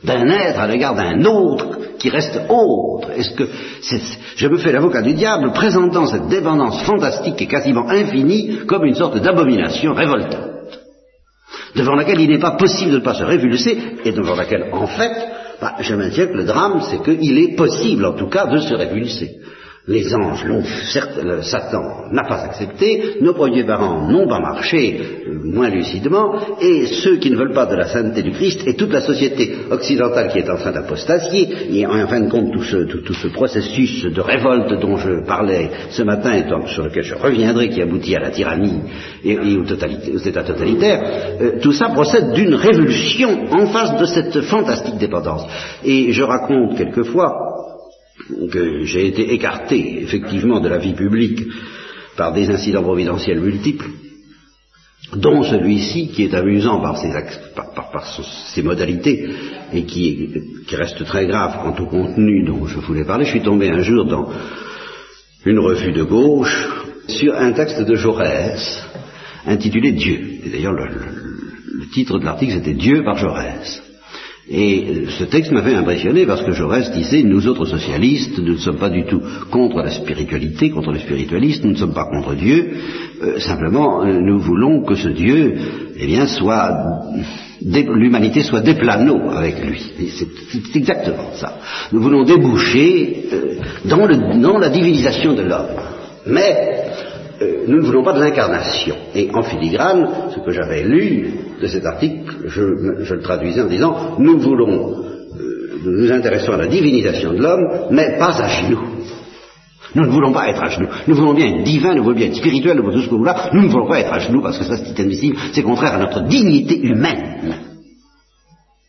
d'un 0.04 0.28
être 0.28 0.60
à 0.60 0.68
l'égard 0.68 0.96
d'un 0.96 1.24
autre? 1.24 1.85
Qui 2.06 2.12
reste 2.12 2.40
autre. 2.50 3.10
Est-ce 3.18 3.32
que 3.32 3.48
je 4.36 4.48
me 4.48 4.58
fais 4.58 4.72
l'avocat 4.72 5.02
du 5.02 5.16
diable 5.16 5.52
présentant 5.54 6.06
cette 6.06 6.28
dépendance 6.28 6.84
fantastique 6.84 7.42
et 7.42 7.48
quasiment 7.48 7.90
infinie 7.90 8.60
comme 8.68 8.86
une 8.86 8.94
sorte 8.94 9.18
d'abomination 9.18 9.92
révoltante 9.96 10.52
devant 11.76 11.96
laquelle 11.96 12.22
il 12.22 12.30
n'est 12.30 12.40
pas 12.40 12.58
possible 12.58 12.92
de 12.92 12.98
ne 12.98 13.04
pas 13.04 13.16
se 13.16 13.24
révulser 13.24 13.78
et 14.06 14.12
devant 14.12 14.36
laquelle 14.36 14.70
en 14.72 14.86
fait 14.86 15.14
bah, 15.60 15.74
je 15.80 15.96
maintiens 15.96 16.28
que 16.28 16.38
le 16.38 16.46
drame 16.46 16.80
c'est 16.90 17.02
qu'il 17.02 17.38
est 17.40 17.56
possible 17.56 18.06
en 18.06 18.14
tout 18.14 18.30
cas 18.30 18.46
de 18.46 18.60
se 18.60 18.76
révulser 18.76 19.40
les 19.88 20.16
anges 20.16 20.44
l'ont, 20.46 20.64
certes, 20.64 21.20
Satan 21.44 22.10
n'a 22.12 22.24
pas 22.24 22.42
accepté, 22.44 23.18
nos 23.22 23.34
premiers 23.34 23.64
parents 23.64 24.10
n'ont 24.10 24.28
pas 24.28 24.40
marché, 24.40 25.00
euh, 25.28 25.34
moins 25.44 25.70
lucidement, 25.70 26.34
et 26.60 26.88
ceux 26.88 27.18
qui 27.18 27.30
ne 27.30 27.36
veulent 27.36 27.54
pas 27.54 27.68
de 27.68 27.76
la 27.76 27.88
sainteté 27.88 28.24
du 28.24 28.32
Christ, 28.32 28.62
et 28.66 28.74
toute 28.74 28.92
la 28.92 29.02
société 29.02 29.56
occidentale 29.70 30.30
qui 30.30 30.40
est 30.40 30.50
en 30.50 30.58
train 30.58 30.72
d'apostasier, 30.72 31.48
et 31.72 31.86
en 31.86 32.08
fin 32.08 32.22
de 32.22 32.32
compte 32.32 32.52
tout 32.52 32.64
ce, 32.64 33.28
processus 33.28 34.06
de 34.06 34.22
révolte 34.22 34.80
dont 34.80 34.98
je 34.98 35.24
parlais 35.24 35.70
ce 35.92 36.02
matin, 36.02 36.34
et 36.34 36.46
sur 36.68 36.86
lequel 36.86 37.04
je 37.04 37.16
reviendrai, 37.16 37.70
qui 37.70 37.82
aboutit 37.82 38.16
à 38.16 38.22
la 38.22 38.32
tyrannie 38.32 38.82
et, 39.24 39.38
aux, 39.38 39.66
états 39.66 40.44
totalitaires, 40.44 41.02
euh, 41.42 41.60
tout 41.62 41.74
ça 41.74 41.90
procède 41.90 42.34
d'une 42.34 42.56
révulsion 42.56 43.46
en 43.52 43.68
face 43.68 44.00
de 44.00 44.06
cette 44.06 44.42
fantastique 44.42 44.98
dépendance. 44.98 45.46
Et 45.84 46.12
je 46.12 46.24
raconte 46.24 46.78
quelquefois, 46.78 47.55
que 48.52 48.84
j'ai 48.86 49.08
été 49.08 49.34
écarté 49.34 50.02
effectivement 50.02 50.60
de 50.60 50.70
la 50.70 50.78
vie 50.78 50.94
publique 50.94 51.42
par 52.18 52.34
des 52.34 52.50
incidents 52.50 52.84
providentiels 52.84 53.40
multiples, 53.40 53.90
dont 55.16 55.44
celui-ci 55.44 56.10
qui 56.10 56.24
est 56.24 56.34
amusant 56.34 56.80
par 56.80 56.98
ses, 56.98 58.64
modalités 58.64 59.30
et 59.74 59.84
qui, 59.84 60.30
reste 60.72 61.04
très 61.06 61.28
grave 61.28 61.60
quant 61.62 61.84
au 61.84 61.88
contenu 61.88 62.44
dont 62.44 62.66
je 62.66 62.80
voulais 62.80 63.06
parler. 63.06 63.26
Je 63.26 63.32
suis 63.32 63.42
tombé 63.42 63.70
un 63.70 63.82
jour 63.82 64.06
dans 64.06 64.30
une 65.46 65.60
revue 65.60 65.92
de 65.92 66.04
gauche 66.04 66.68
sur 67.08 67.36
un 67.36 67.52
texte 67.52 67.82
de 67.82 67.96
Jaurès 67.96 68.84
intitulé 69.46 69.92
Dieu. 69.92 70.20
Et 70.44 70.50
d'ailleurs 70.50 70.74
le, 70.74 70.88
le 71.80 71.88
titre 71.94 72.18
de 72.18 72.26
l'article 72.26 72.54
c'était 72.54 72.74
Dieu 72.74 73.04
par 73.04 73.18
Jaurès. 73.18 73.85
Et 74.48 75.06
ce 75.18 75.24
texte 75.24 75.52
m'avait 75.52 75.74
impressionné 75.74 76.28
parce 76.28 76.44
que 76.44 76.52
Jaurès 76.52 76.92
disait, 76.92 77.24
nous 77.24 77.48
autres 77.48 77.66
socialistes, 77.66 78.38
nous 78.38 78.54
ne 78.54 78.58
sommes 78.58 78.78
pas 78.78 78.92
du 78.92 79.04
tout 79.06 79.22
contre 79.50 79.78
la 79.78 79.90
spiritualité, 79.90 80.70
contre 80.70 80.92
les 80.92 81.00
spiritualistes, 81.00 81.64
nous 81.64 81.72
ne 81.72 81.78
sommes 81.78 81.96
pas 81.96 82.06
contre 82.06 82.36
Dieu, 82.36 82.74
euh, 83.24 83.40
simplement 83.40 84.04
euh, 84.04 84.20
nous 84.22 84.38
voulons 84.38 84.84
que 84.84 84.94
ce 84.94 85.08
Dieu, 85.08 85.56
eh 85.98 86.06
bien, 86.06 86.28
soit, 86.28 86.78
l'humanité 87.64 88.44
soit 88.44 88.62
des 88.62 88.76
avec 88.76 89.66
lui. 89.66 89.82
C'est 90.12 90.76
exactement 90.76 91.32
ça. 91.34 91.58
Nous 91.92 92.02
voulons 92.02 92.24
déboucher 92.24 93.26
euh, 93.34 93.56
le, 93.84 94.42
dans 94.42 94.60
la 94.60 94.70
divinisation 94.70 95.34
de 95.34 95.42
l'homme. 95.42 95.82
Mais 96.28 96.84
nous 97.68 97.78
ne 97.78 97.86
voulons 97.86 98.04
pas 98.04 98.14
de 98.14 98.20
l'incarnation. 98.20 98.96
Et 99.16 99.30
en 99.34 99.42
filigrane, 99.42 100.08
ce 100.34 100.40
que 100.40 100.52
j'avais 100.52 100.84
lu 100.84 101.34
de 101.62 101.68
cet 101.68 101.86
article, 101.86 102.36
je, 102.48 102.62
le 102.62 103.22
traduisais 103.22 103.62
en 103.62 103.68
disant, 103.68 104.16
nous 104.20 104.40
voulons, 104.40 105.04
euh, 105.40 105.80
nous 105.84 106.02
nous 106.04 106.12
intéressons 106.12 106.54
à 106.54 106.58
la 106.58 106.68
divinisation 106.68 107.34
de 107.34 107.42
l'homme, 107.42 107.88
mais 107.92 108.18
pas 108.18 108.42
à 108.42 108.48
genoux. 108.48 108.82
Nous 109.96 110.04
ne 110.04 110.10
voulons 110.10 110.34
pas 110.34 110.50
être 110.50 110.62
à 110.62 110.70
genoux. 110.70 110.90
Nous 111.08 111.16
voulons 111.16 111.34
bien 111.34 111.48
être 111.48 111.64
divins, 111.64 111.96
nous 111.96 112.04
voulons 112.04 112.18
bien 112.18 112.28
être 112.28 112.36
spirituels, 112.36 112.76
nous 112.76 112.84
voulons 112.84 112.98
tout 112.98 113.04
ce 113.04 113.08
que 113.08 113.12
vous 113.12 113.20
voulez. 113.20 113.32
Nous 113.54 113.62
ne 113.62 113.68
voulons 113.70 113.88
pas 113.88 114.00
être 114.00 114.14
à 114.14 114.20
genoux 114.20 114.42
parce 114.42 114.58
que 114.58 114.66
ça 114.66 114.76
c'est 114.78 114.92
inadmissible, 114.92 115.38
c'est 115.54 115.64
contraire 115.64 115.96
à 115.96 116.00
notre 116.00 116.24
dignité 116.24 116.78
humaine 116.82 117.56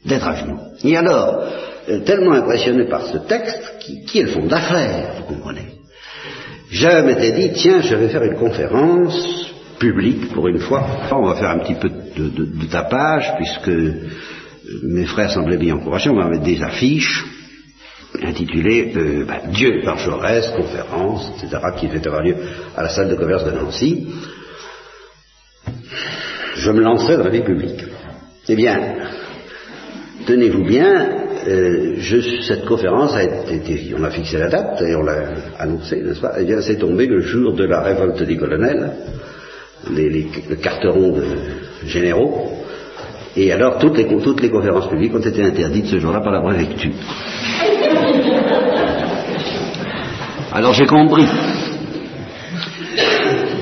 d'être 0.04 0.26
à 0.26 0.34
genoux. 0.34 0.58
Et 0.82 0.96
alors, 0.96 1.44
euh, 1.88 2.00
tellement 2.00 2.32
impressionné 2.32 2.84
par 2.86 3.02
ce 3.02 3.18
texte, 3.18 3.76
qui, 3.80 4.04
qui 4.04 4.18
est 4.18 4.22
le 4.24 4.28
fond 4.30 4.46
d'affaires, 4.46 5.14
vous 5.18 5.34
comprenez, 5.34 5.66
je 6.70 7.02
m'étais 7.02 7.32
dit, 7.32 7.52
tiens, 7.54 7.80
je 7.80 7.94
vais 7.94 8.08
faire 8.08 8.24
une 8.24 8.34
conférence 8.34 9.52
publique 9.78 10.32
pour 10.32 10.48
une 10.48 10.58
fois. 10.58 10.84
On 11.12 11.26
va 11.26 11.36
faire 11.36 11.50
un 11.50 11.58
petit 11.60 11.74
peu 11.74 11.88
de, 11.88 12.05
tapage, 12.70 13.34
puisque 13.36 13.70
mes 14.82 15.06
frères 15.06 15.30
semblaient 15.30 15.56
bien 15.56 15.74
encouragés. 15.74 16.10
On 16.10 16.16
va 16.16 16.28
mettre 16.28 16.44
des 16.44 16.62
affiches 16.62 17.24
intitulées 18.22 18.92
euh, 18.96 19.24
bah, 19.24 19.42
Dieu 19.48 19.82
par 19.84 19.98
Jaurès, 19.98 20.48
conférence, 20.48 21.30
etc., 21.36 21.62
qui 21.78 21.88
fait 21.88 22.06
avoir 22.06 22.22
lieu 22.22 22.36
à 22.76 22.82
la 22.82 22.88
salle 22.88 23.08
de 23.08 23.14
commerce 23.14 23.44
de 23.44 23.50
Nancy. 23.50 24.08
Je 26.56 26.70
me 26.70 26.80
lancerai 26.80 27.16
dans 27.16 27.24
la 27.24 27.30
vie 27.30 27.42
publique. 27.42 27.84
Eh 28.48 28.56
bien, 28.56 28.94
tenez-vous 30.26 30.64
bien, 30.64 31.10
euh, 31.46 31.96
cette 32.46 32.64
conférence 32.64 33.14
a 33.14 33.22
été, 33.22 33.94
on 33.96 34.02
a 34.02 34.10
fixé 34.10 34.38
la 34.38 34.48
date 34.48 34.80
et 34.82 34.94
on 34.96 35.02
l'a 35.02 35.34
annoncé, 35.58 36.00
n'est-ce 36.00 36.20
pas? 36.20 36.34
Eh 36.40 36.44
bien, 36.44 36.60
c'est 36.62 36.76
tombé 36.76 37.06
le 37.06 37.20
jour 37.20 37.52
de 37.52 37.64
la 37.64 37.82
révolte 37.82 38.22
des 38.22 38.36
colonels 38.36 38.92
les, 39.90 40.28
le 40.48 40.56
carteron 40.56 41.12
de 41.12 41.24
généraux. 41.88 42.52
Et 43.36 43.52
alors 43.52 43.78
toutes 43.78 43.98
les, 43.98 44.06
toutes 44.06 44.40
les 44.40 44.50
conférences 44.50 44.88
publiques 44.88 45.14
ont 45.14 45.20
été 45.20 45.42
interdites 45.42 45.86
ce 45.86 45.98
jour-là 45.98 46.20
par 46.20 46.32
la 46.32 46.40
préfecture. 46.40 46.92
Alors 50.52 50.72
j'ai 50.72 50.86
compris. 50.86 51.26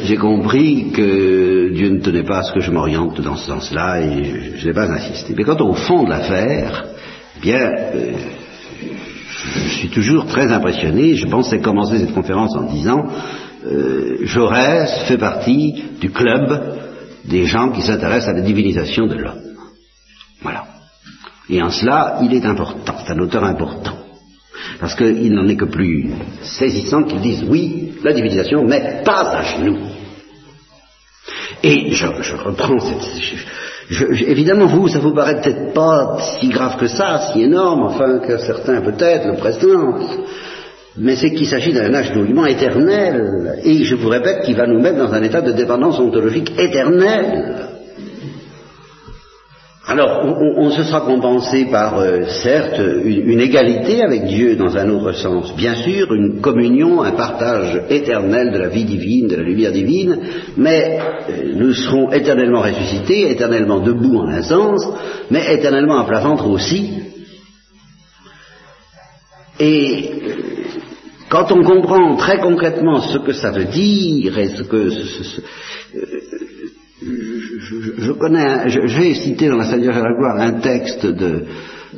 J'ai 0.04 0.16
compris 0.16 0.90
que 0.92 1.70
Dieu 1.72 1.88
ne 1.88 1.98
tenait 2.00 2.22
pas 2.22 2.38
à 2.38 2.42
ce 2.42 2.52
que 2.52 2.60
je 2.60 2.70
m'oriente 2.70 3.20
dans 3.20 3.36
ce 3.36 3.46
sens-là 3.46 4.00
et 4.02 4.54
je 4.58 4.66
n'ai 4.66 4.74
pas 4.74 4.90
insisté. 4.90 5.34
Mais 5.36 5.44
quant 5.44 5.56
au 5.66 5.72
fond 5.72 6.04
de 6.04 6.10
l'affaire, 6.10 6.84
eh 7.36 7.40
bien, 7.40 7.58
euh, 7.58 8.12
je 9.66 9.72
suis 9.78 9.88
toujours 9.88 10.26
très 10.26 10.52
impressionné. 10.52 11.14
Je 11.14 11.26
pensais 11.26 11.58
commencer 11.58 11.98
cette 11.98 12.12
conférence 12.12 12.54
en 12.54 12.62
disant 12.62 13.06
euh, 13.66 14.18
Jaurès 14.22 15.04
fait 15.08 15.18
partie 15.18 15.82
du 16.00 16.10
club 16.10 16.83
des 17.24 17.44
gens 17.46 17.70
qui 17.70 17.82
s'intéressent 17.82 18.28
à 18.28 18.32
la 18.32 18.42
divinisation 18.42 19.06
de 19.06 19.16
l'homme. 19.16 19.42
Voilà. 20.42 20.64
Et 21.48 21.62
en 21.62 21.70
cela, 21.70 22.18
il 22.22 22.34
est 22.34 22.44
important, 22.44 22.94
c'est 23.04 23.12
un 23.12 23.18
auteur 23.18 23.44
important. 23.44 23.96
Parce 24.80 24.94
qu'il 24.94 25.32
n'en 25.32 25.46
est 25.46 25.56
que 25.56 25.66
plus 25.66 26.10
saisissant 26.42 27.04
qu'ils 27.04 27.20
disent 27.20 27.44
oui, 27.48 27.94
la 28.02 28.12
divinisation, 28.12 28.64
mais 28.64 29.02
pas 29.04 29.30
à 29.30 29.42
genoux. 29.42 29.78
Et 31.62 31.92
je, 31.92 32.06
reprends 32.06 32.78
cette... 32.78 34.28
évidemment, 34.28 34.66
vous, 34.66 34.88
ça 34.88 34.98
vous 34.98 35.14
paraît 35.14 35.40
peut-être 35.40 35.72
pas 35.72 36.18
si 36.38 36.48
grave 36.48 36.76
que 36.78 36.86
ça, 36.86 37.32
si 37.32 37.42
énorme, 37.42 37.84
enfin 37.84 38.18
que 38.18 38.38
certains 38.38 38.80
peut-être 38.82 39.26
le 39.26 39.36
pressentent 39.36 40.20
mais 40.96 41.16
c'est 41.16 41.32
qu'il 41.32 41.46
s'agit 41.46 41.72
d'un 41.72 41.92
agenouillement 41.92 42.46
éternel, 42.46 43.58
et 43.64 43.84
je 43.84 43.96
vous 43.96 44.08
répète 44.08 44.42
qu'il 44.44 44.56
va 44.56 44.66
nous 44.66 44.80
mettre 44.80 44.98
dans 44.98 45.12
un 45.12 45.22
état 45.22 45.40
de 45.40 45.52
dépendance 45.52 45.98
ontologique 45.98 46.52
éternelle. 46.58 47.64
Alors, 49.86 50.24
on, 50.56 50.70
se 50.70 50.82
sera 50.82 51.02
compensé 51.02 51.66
par, 51.66 51.98
euh, 51.98 52.22
certes, 52.42 52.80
une, 53.04 53.38
égalité 53.38 54.02
avec 54.02 54.24
Dieu 54.24 54.56
dans 54.56 54.78
un 54.78 54.88
autre 54.88 55.12
sens, 55.12 55.54
bien 55.56 55.74
sûr, 55.74 56.14
une 56.14 56.40
communion, 56.40 57.02
un 57.02 57.12
partage 57.12 57.82
éternel 57.90 58.50
de 58.50 58.58
la 58.58 58.68
vie 58.68 58.84
divine, 58.84 59.28
de 59.28 59.36
la 59.36 59.42
lumière 59.42 59.72
divine, 59.72 60.20
mais 60.56 60.98
euh, 61.28 61.52
nous 61.56 61.74
serons 61.74 62.10
éternellement 62.12 62.62
ressuscités, 62.62 63.30
éternellement 63.30 63.80
debout 63.80 64.16
en 64.20 64.28
un 64.28 64.42
sens, 64.42 64.88
mais 65.30 65.52
éternellement 65.52 65.98
à 65.98 66.06
plat 66.06 66.20
ventre 66.20 66.48
aussi. 66.48 66.94
Et 69.60 70.10
quand 71.34 71.50
on 71.50 71.64
comprend 71.64 72.14
très 72.14 72.38
concrètement 72.38 73.00
ce 73.00 73.18
que 73.18 73.32
ça 73.32 73.50
veut 73.50 73.64
dire 73.64 74.38
et 74.38 74.50
ce 74.50 74.62
que 74.62 74.76
euh, 74.76 74.90
je, 77.98 78.12
connais, 78.12 78.68
j'ai 78.68 79.14
cité 79.14 79.48
dans 79.48 79.56
la 79.56 79.64
Seigneur 79.64 79.96
de 79.96 80.00
la 80.00 80.14
gloire 80.16 80.36
un 80.38 80.60
texte 80.60 81.04
de 81.04 81.44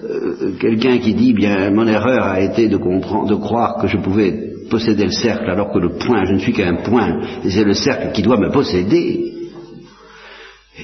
euh, 0.03 0.53
quelqu'un 0.59 0.97
qui 0.99 1.13
dit 1.13 1.35
bien 1.35 1.71
mon 1.71 1.87
erreur 1.87 2.23
a 2.25 2.41
été 2.41 2.69
de 2.69 2.79
croire 2.79 3.77
que 3.79 3.89
je 3.89 3.99
pouvais 3.99 4.55
posséder 4.71 5.05
le 5.05 5.13
cercle 5.13 5.51
alors 5.51 5.71
que 5.71 5.81
le 5.81 5.91
point, 5.99 6.25
je 6.25 6.33
ne 6.33 6.39
suis 6.39 6.55
qu'un 6.55 6.77
point, 6.77 7.21
c'est 7.47 7.63
le 7.63 7.75
cercle 7.75 8.13
qui 8.13 8.23
doit 8.23 8.39
me 8.39 8.51
posséder. 8.51 9.35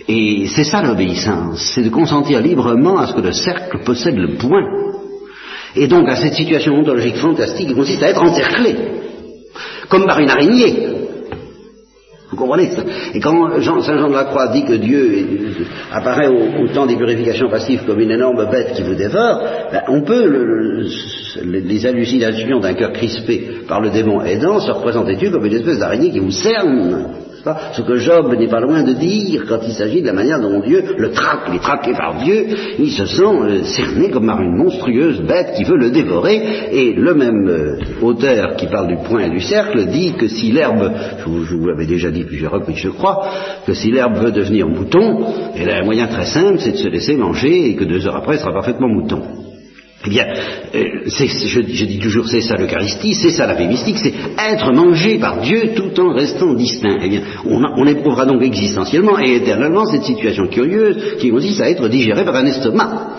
Et 0.09 0.47
c'est 0.54 0.64
ça 0.64 0.82
l'obéissance, 0.82 1.73
c'est 1.75 1.85
de 1.85 1.88
consentir 1.88 2.42
librement 2.42 2.99
à 2.99 3.06
ce 3.06 3.14
que 3.14 3.23
le 3.23 3.32
cercle 3.32 3.78
possède 3.82 4.16
le 4.16 4.37
point 4.37 4.92
et 5.76 5.87
donc 5.87 6.09
à 6.09 6.17
cette 6.17 6.35
situation 6.35 6.75
ontologique 6.75 7.17
fantastique 7.17 7.69
qui 7.69 7.75
consiste 7.75 8.02
à 8.02 8.11
être 8.11 8.23
encerclé, 8.23 8.76
comme 9.88 10.07
par 10.07 10.19
une 10.19 10.31
araignée. 10.31 10.88
Vous 12.31 12.38
comprenez 12.38 12.71
ça? 12.71 12.83
Et 13.12 13.21
quand 13.21 13.61
Saint 13.61 13.99
Jean 13.99 14.09
de 14.09 14.14
la 14.14 14.25
Croix 14.25 14.49
dit 14.49 14.64
que 14.64 14.73
Dieu 14.73 15.26
apparaît 15.93 16.29
au, 16.29 16.67
temps 16.69 16.87
des 16.87 16.97
purifications 16.97 17.50
passives 17.50 17.85
comme 17.85 18.00
une 18.00 18.11
énorme 18.11 18.49
bête 18.50 18.73
qui 18.73 18.83
vous 18.83 18.95
dévore, 18.95 19.43
ben, 19.71 19.83
on 19.88 20.00
peut, 20.00 20.87
les 21.43 21.87
hallucinations 21.87 22.59
d'un 22.59 22.73
cœur 22.73 22.93
crispé 22.93 23.49
par 23.69 23.83
le 23.83 23.91
démon 23.91 24.23
aidant 24.23 24.61
se 24.61 24.71
représenter 24.71 25.17
Dieu 25.17 25.31
comme 25.31 25.45
une 25.45 25.57
espèce 25.57 25.79
d'araignée 25.79 26.11
qui 26.11 26.21
vous 26.21 26.31
cerne? 26.31 27.07
Ce 27.72 27.82
que 27.82 27.96
Job 27.96 28.34
n'est 28.38 28.49
pas 28.49 28.61
loin 28.61 28.82
de 28.82 28.92
dire 28.92 29.44
quand 29.49 29.58
il 29.66 29.75
s'agit 29.75 30.00
de 30.00 30.06
la 30.06 30.12
manière 30.12 30.40
dont 30.40 30.61
Dieu 30.61 30.94
le 30.96 31.11
traque, 31.11 31.49
il 31.49 31.56
est 31.56 31.62
traqué 31.62 31.92
par 31.92 32.22
Dieu, 32.22 32.46
il 32.78 32.90
se 32.90 33.06
sent 33.06 33.22
euh, 33.22 33.62
cerné 33.64 34.11
comme 34.11 34.26
par 34.26 34.40
une 34.40 34.56
monstrueuse 34.56 35.20
bête 35.22 35.54
qui 35.56 35.64
veut 35.64 35.76
le 35.76 35.90
dévorer, 35.90 36.40
et 36.70 36.92
le 36.92 37.14
même 37.14 37.49
euh, 37.49 37.78
auteur 38.00 38.54
qui 38.56 38.66
parle 38.66 38.88
du 38.88 38.96
point 39.08 39.26
et 39.26 39.30
du 39.30 39.40
cercle 39.40 39.87
dit 39.87 40.14
que 40.14 40.28
si 40.28 40.52
l'herbe, 40.52 40.92
je 41.18 41.54
vous, 41.54 41.66
l'avais 41.66 41.87
déjà 41.87 42.11
dit 42.11 42.25
plusieurs 42.25 42.52
reprises 42.52 42.76
je 42.76 42.90
crois, 42.90 43.28
que 43.66 43.75
si 43.75 43.90
l'herbe 43.90 44.16
veut 44.16 44.32
devenir 44.32 44.68
mouton, 44.68 45.26
elle 45.56 45.70
a 45.70 45.78
un 45.78 45.84
moyen 45.84 46.06
très 46.06 46.26
simple, 46.26 46.58
c'est 46.58 46.72
de 46.72 46.76
se 46.76 46.88
laisser 46.88 47.16
manger 47.16 47.70
et 47.70 47.76
que 47.76 47.84
deux 47.84 48.06
heures 48.06 48.16
après 48.16 48.34
elle 48.34 48.40
sera 48.40 48.52
parfaitement 48.52 48.88
mouton. 48.88 49.22
Eh 50.04 50.11
bien, 50.11 50.26
euh, 50.75 50.85
je, 51.06 51.61
dis 51.61 51.99
toujours 52.00 52.28
c'est 52.28 52.40
ça 52.40 52.56
l'Eucharistie, 52.56 53.14
c'est 53.14 53.30
ça 53.30 53.47
la 53.47 53.54
vie 53.54 53.68
mystique, 53.68 53.99
c'est 53.99 54.12
être 54.37 54.73
mangé 54.73 55.18
par 55.18 55.40
Dieu 55.40 55.75
tout 55.76 55.99
en 56.00 56.12
restant 56.12 56.54
distinct. 56.54 56.99
Eh 57.02 57.09
bien, 57.09 57.23
on, 57.44 57.87
éprouvera 57.87 58.26
donc 58.26 58.42
existentiellement 58.42 59.21
et 59.21 59.37
éternellement 59.37 59.87
cette 59.87 60.02
situation 60.02 60.49
curieuse 60.49 61.18
qui 61.18 61.30
consiste 61.30 61.61
à 61.61 61.71
être 61.71 61.88
digéré 61.88 62.25
par 62.25 62.35
un 62.35 62.47
estomac, 62.47 63.11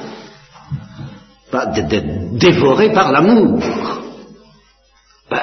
pas 1.50 1.68
d'être 1.68 2.38
dévoré 2.38 2.92
par 2.92 3.14
l'amour. 3.14 3.62
Ben, 5.32 5.40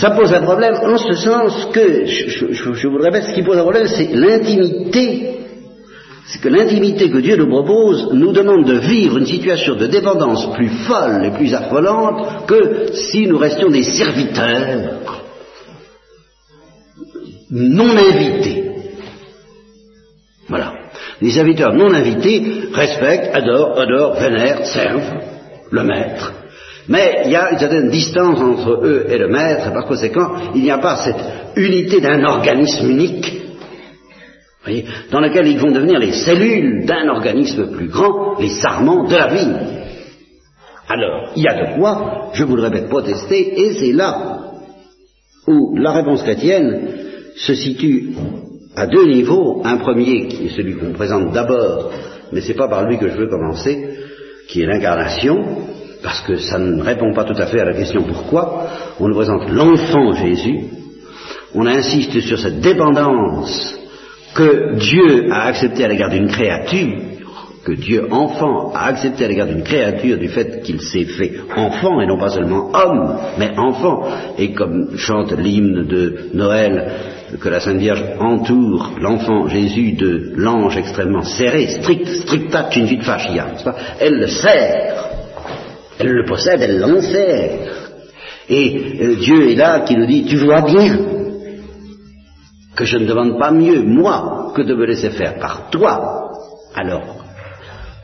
ça 0.00 0.10
pose 0.10 0.32
un 0.32 0.42
problème 0.42 0.74
en 0.84 0.96
ce 0.96 1.12
sens 1.14 1.66
que, 1.72 2.06
je, 2.06 2.52
je 2.52 2.86
vous 2.86 2.98
le 2.98 3.04
répète, 3.04 3.24
ce 3.24 3.34
qui 3.34 3.42
pose 3.42 3.58
un 3.58 3.62
problème, 3.62 3.88
c'est 3.88 4.10
l'intimité 4.12 5.39
c'est 6.26 6.40
que 6.40 6.48
l'intimité 6.48 7.10
que 7.10 7.18
Dieu 7.18 7.36
nous 7.36 7.48
propose 7.48 8.12
nous 8.12 8.32
demande 8.32 8.64
de 8.64 8.78
vivre 8.78 9.18
une 9.18 9.26
situation 9.26 9.74
de 9.74 9.86
dépendance 9.86 10.52
plus 10.54 10.68
folle 10.68 11.24
et 11.24 11.30
plus 11.30 11.54
affolante 11.54 12.46
que 12.46 12.92
si 12.92 13.26
nous 13.26 13.38
restions 13.38 13.70
des 13.70 13.82
serviteurs 13.84 15.00
non 17.50 17.96
invités. 17.96 18.64
Voilà. 20.48 20.74
Les 21.20 21.30
serviteurs 21.30 21.74
non 21.74 21.92
invités 21.92 22.42
respectent, 22.72 23.34
adorent, 23.34 23.76
honorent, 23.76 24.20
vénèrent, 24.20 24.66
servent 24.66 25.20
le 25.70 25.82
maître. 25.82 26.32
Mais 26.88 27.22
il 27.26 27.32
y 27.32 27.36
a 27.36 27.52
une 27.52 27.58
certaine 27.58 27.90
distance 27.90 28.40
entre 28.40 28.80
eux 28.84 29.06
et 29.08 29.18
le 29.18 29.28
maître, 29.28 29.68
et 29.68 29.72
par 29.72 29.86
conséquent, 29.86 30.32
il 30.54 30.62
n'y 30.62 30.70
a 30.70 30.78
pas 30.78 30.96
cette 30.96 31.56
unité 31.56 32.00
d'un 32.00 32.24
organisme 32.24 32.90
unique 32.90 33.39
dans 35.10 35.20
lequel 35.20 35.46
ils 35.46 35.58
vont 35.58 35.70
devenir 35.70 35.98
les 35.98 36.12
cellules 36.12 36.84
d'un 36.84 37.08
organisme 37.08 37.70
plus 37.70 37.88
grand, 37.88 38.38
les 38.38 38.50
sarments 38.50 39.04
de 39.04 39.14
la 39.14 39.28
vie. 39.28 39.52
Alors, 40.88 41.32
il 41.36 41.42
y 41.42 41.48
a 41.48 41.54
de 41.54 41.78
quoi, 41.78 42.30
je 42.34 42.44
vous 42.44 42.56
le 42.56 42.88
protester, 42.88 43.60
et 43.60 43.74
c'est 43.74 43.92
là 43.92 44.38
où 45.46 45.76
la 45.78 45.92
réponse 45.92 46.22
chrétienne 46.22 46.88
se 47.36 47.54
situe 47.54 48.10
à 48.76 48.86
deux 48.86 49.06
niveaux. 49.06 49.62
Un 49.64 49.78
premier, 49.78 50.28
qui 50.28 50.46
est 50.46 50.56
celui 50.56 50.76
qu'on 50.76 50.92
présente 50.92 51.32
d'abord, 51.32 51.90
mais 52.32 52.40
ce 52.40 52.48
n'est 52.48 52.58
pas 52.58 52.68
par 52.68 52.86
lui 52.86 52.98
que 52.98 53.08
je 53.08 53.16
veux 53.16 53.28
commencer, 53.28 53.98
qui 54.48 54.62
est 54.62 54.66
l'incarnation, 54.66 55.38
parce 56.02 56.20
que 56.20 56.36
ça 56.36 56.58
ne 56.58 56.82
répond 56.82 57.14
pas 57.14 57.24
tout 57.24 57.40
à 57.40 57.46
fait 57.46 57.60
à 57.60 57.64
la 57.64 57.74
question 57.74 58.02
pourquoi. 58.02 58.66
On 58.98 59.08
nous 59.08 59.14
présente 59.14 59.48
l'enfant 59.50 60.12
Jésus, 60.12 60.64
on 61.54 61.66
insiste 61.66 62.20
sur 62.20 62.38
cette 62.38 62.60
dépendance 62.60 63.79
que 64.34 64.76
Dieu 64.76 65.32
a 65.32 65.46
accepté 65.46 65.84
à 65.84 65.88
l'égard 65.88 66.10
d'une 66.10 66.28
créature, 66.28 66.98
que 67.64 67.72
Dieu 67.72 68.06
enfant 68.10 68.72
a 68.74 68.86
accepté 68.86 69.24
à 69.24 69.28
l'égard 69.28 69.46
d'une 69.46 69.62
créature 69.62 70.18
du 70.18 70.28
fait 70.28 70.62
qu'il 70.62 70.80
s'est 70.80 71.04
fait 71.04 71.32
enfant 71.56 72.00
et 72.00 72.06
non 72.06 72.18
pas 72.18 72.30
seulement 72.30 72.70
homme, 72.72 73.18
mais 73.38 73.50
enfant, 73.58 74.04
et 74.38 74.52
comme 74.52 74.96
chante 74.96 75.32
l'hymne 75.32 75.86
de 75.86 76.30
Noël, 76.32 76.92
que 77.38 77.48
la 77.48 77.60
Sainte 77.60 77.78
Vierge 77.78 78.02
entoure 78.18 78.92
l'enfant 79.00 79.46
Jésus 79.48 79.92
de 79.92 80.32
l'ange 80.36 80.76
extrêmement 80.76 81.22
serré, 81.22 81.66
strict, 81.66 82.06
stricta 82.08 82.70
cingit 82.70 83.02
fascia, 83.02 83.48
elle 84.00 84.18
le 84.18 84.26
serre, 84.26 85.04
elle 85.98 86.12
le 86.12 86.24
possède, 86.24 86.62
elle 86.62 86.78
l'en 86.78 87.00
serre. 87.00 87.90
Et 88.48 88.80
euh, 89.00 89.14
Dieu 89.16 89.50
est 89.50 89.54
là 89.54 89.80
qui 89.80 89.96
nous 89.96 90.06
dit, 90.06 90.24
tu 90.24 90.36
vois 90.36 90.62
bien, 90.62 90.98
que 92.80 92.86
je 92.86 92.96
ne 92.96 93.04
demande 93.04 93.38
pas 93.38 93.50
mieux, 93.50 93.82
moi, 93.82 94.52
que 94.56 94.62
de 94.62 94.74
me 94.74 94.86
laisser 94.86 95.10
faire 95.10 95.38
par 95.38 95.68
toi, 95.70 96.30
alors 96.74 97.16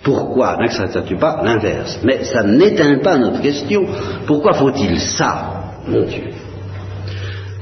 pourquoi 0.05 0.59
n'acceptes-tu 0.59 1.17
pas 1.17 1.41
l'inverse. 1.43 1.99
Mais 2.05 2.25
ça 2.25 2.43
n'éteint 2.43 2.99
pas 2.99 3.17
notre 3.17 3.41
question. 3.41 3.87
Pourquoi 4.27 4.53
faut-il 4.53 5.01
ça, 5.01 5.81
mon 5.89 6.03
Dieu? 6.03 6.29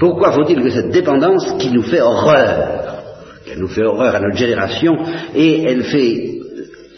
Pourquoi 0.00 0.32
faut-il 0.32 0.60
que 0.60 0.70
cette 0.70 0.90
dépendance 0.90 1.54
qui 1.58 1.70
nous 1.70 1.84
fait 1.84 2.00
horreur, 2.00 2.96
qu'elle 3.46 3.60
nous 3.60 3.68
fait 3.68 3.84
horreur 3.84 4.16
à 4.16 4.20
notre 4.20 4.36
génération, 4.36 4.92
et 5.36 5.62
elle 5.62 5.84
fait 5.84 6.40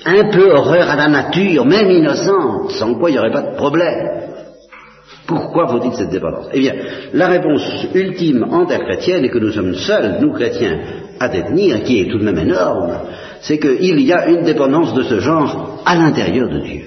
un 0.06 0.30
peu 0.30 0.50
horreur 0.50 0.88
à 0.88 0.96
la 0.96 1.08
nature, 1.08 1.66
même 1.66 1.90
innocente, 1.90 2.72
sans 2.72 2.94
quoi 2.94 3.10
il 3.10 3.12
n'y 3.12 3.18
aurait 3.18 3.32
pas 3.32 3.42
de 3.42 3.56
problème? 3.56 4.25
Pourquoi 5.26 5.68
faut-il 5.68 5.92
cette 5.94 6.10
dépendance? 6.10 6.46
Eh 6.52 6.60
bien, 6.60 6.74
la 7.12 7.28
réponse 7.28 7.62
ultime 7.94 8.44
en 8.50 8.66
terre 8.66 8.84
chrétienne, 8.84 9.24
et 9.24 9.30
que 9.30 9.38
nous 9.38 9.52
sommes 9.52 9.74
seuls, 9.74 10.18
nous 10.20 10.32
chrétiens, 10.32 10.78
à 11.18 11.28
détenir, 11.28 11.82
qui 11.82 12.00
est 12.00 12.10
tout 12.10 12.18
de 12.18 12.24
même 12.24 12.38
énorme, 12.38 12.98
c'est 13.40 13.58
qu'il 13.58 14.00
y 14.00 14.12
a 14.12 14.28
une 14.28 14.42
dépendance 14.42 14.94
de 14.94 15.02
ce 15.02 15.20
genre 15.20 15.82
à 15.84 15.96
l'intérieur 15.96 16.48
de 16.48 16.60
Dieu. 16.60 16.82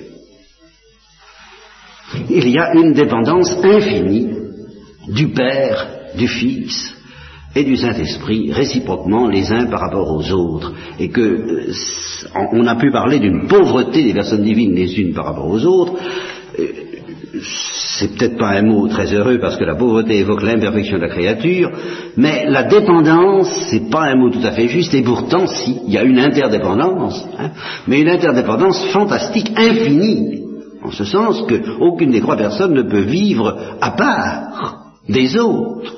Il 2.30 2.50
y 2.50 2.58
a 2.58 2.74
une 2.74 2.94
dépendance 2.94 3.56
infinie 3.64 4.30
du 5.08 5.30
Père, 5.30 5.88
du 6.16 6.28
Fils 6.28 6.96
et 7.56 7.64
du 7.64 7.76
Saint-Esprit, 7.76 8.52
réciproquement 8.52 9.28
les 9.28 9.52
uns 9.52 9.66
par 9.66 9.82
rapport 9.82 10.12
aux 10.12 10.32
autres, 10.32 10.74
et 11.00 11.10
que 11.10 11.22
euh, 11.22 11.72
on 12.54 12.66
a 12.68 12.76
pu 12.76 12.92
parler 12.92 13.20
d'une 13.20 13.48
pauvreté 13.48 14.04
des 14.04 14.14
personnes 14.14 14.44
divines 14.44 14.74
les 14.74 15.00
unes 15.00 15.14
par 15.14 15.26
rapport 15.26 15.50
aux 15.50 15.66
autres, 15.66 15.94
euh, 16.60 16.68
c'est 17.34 18.16
peut-être 18.16 18.38
pas 18.38 18.50
un 18.50 18.64
mot 18.64 18.88
très 18.88 19.14
heureux 19.14 19.40
parce 19.40 19.58
que 19.58 19.64
la 19.64 19.76
pauvreté 19.76 20.18
évoque 20.18 20.42
l'imperfection 20.42 20.98
de 20.98 21.04
la 21.04 21.10
créature, 21.10 21.72
mais 22.18 22.50
la 22.50 22.64
dépendance, 22.64 23.68
c'est 23.70 23.90
pas 23.90 24.06
un 24.06 24.16
mot 24.16 24.30
tout 24.30 24.44
à 24.44 24.52
fait 24.52 24.68
juste, 24.68 24.94
et 24.94 25.04
pourtant, 25.04 25.46
si, 25.48 25.80
il 25.86 25.94
y 25.94 25.98
a 25.98 26.04
une 26.04 26.20
interdépendance, 26.20 27.28
hein, 27.38 27.52
mais 27.88 28.02
une 28.02 28.10
interdépendance 28.10 28.84
fantastique, 28.92 29.52
infinie, 29.56 30.44
en 30.82 30.92
ce 30.92 31.04
sens 31.04 31.46
qu'aucune 31.48 32.12
des 32.12 32.22
trois 32.22 32.38
personnes 32.38 32.74
ne 32.74 32.84
peut 32.84 33.02
vivre 33.02 33.56
à 33.82 33.92
part 33.92 34.94
des 35.08 35.38
autres. 35.38 35.96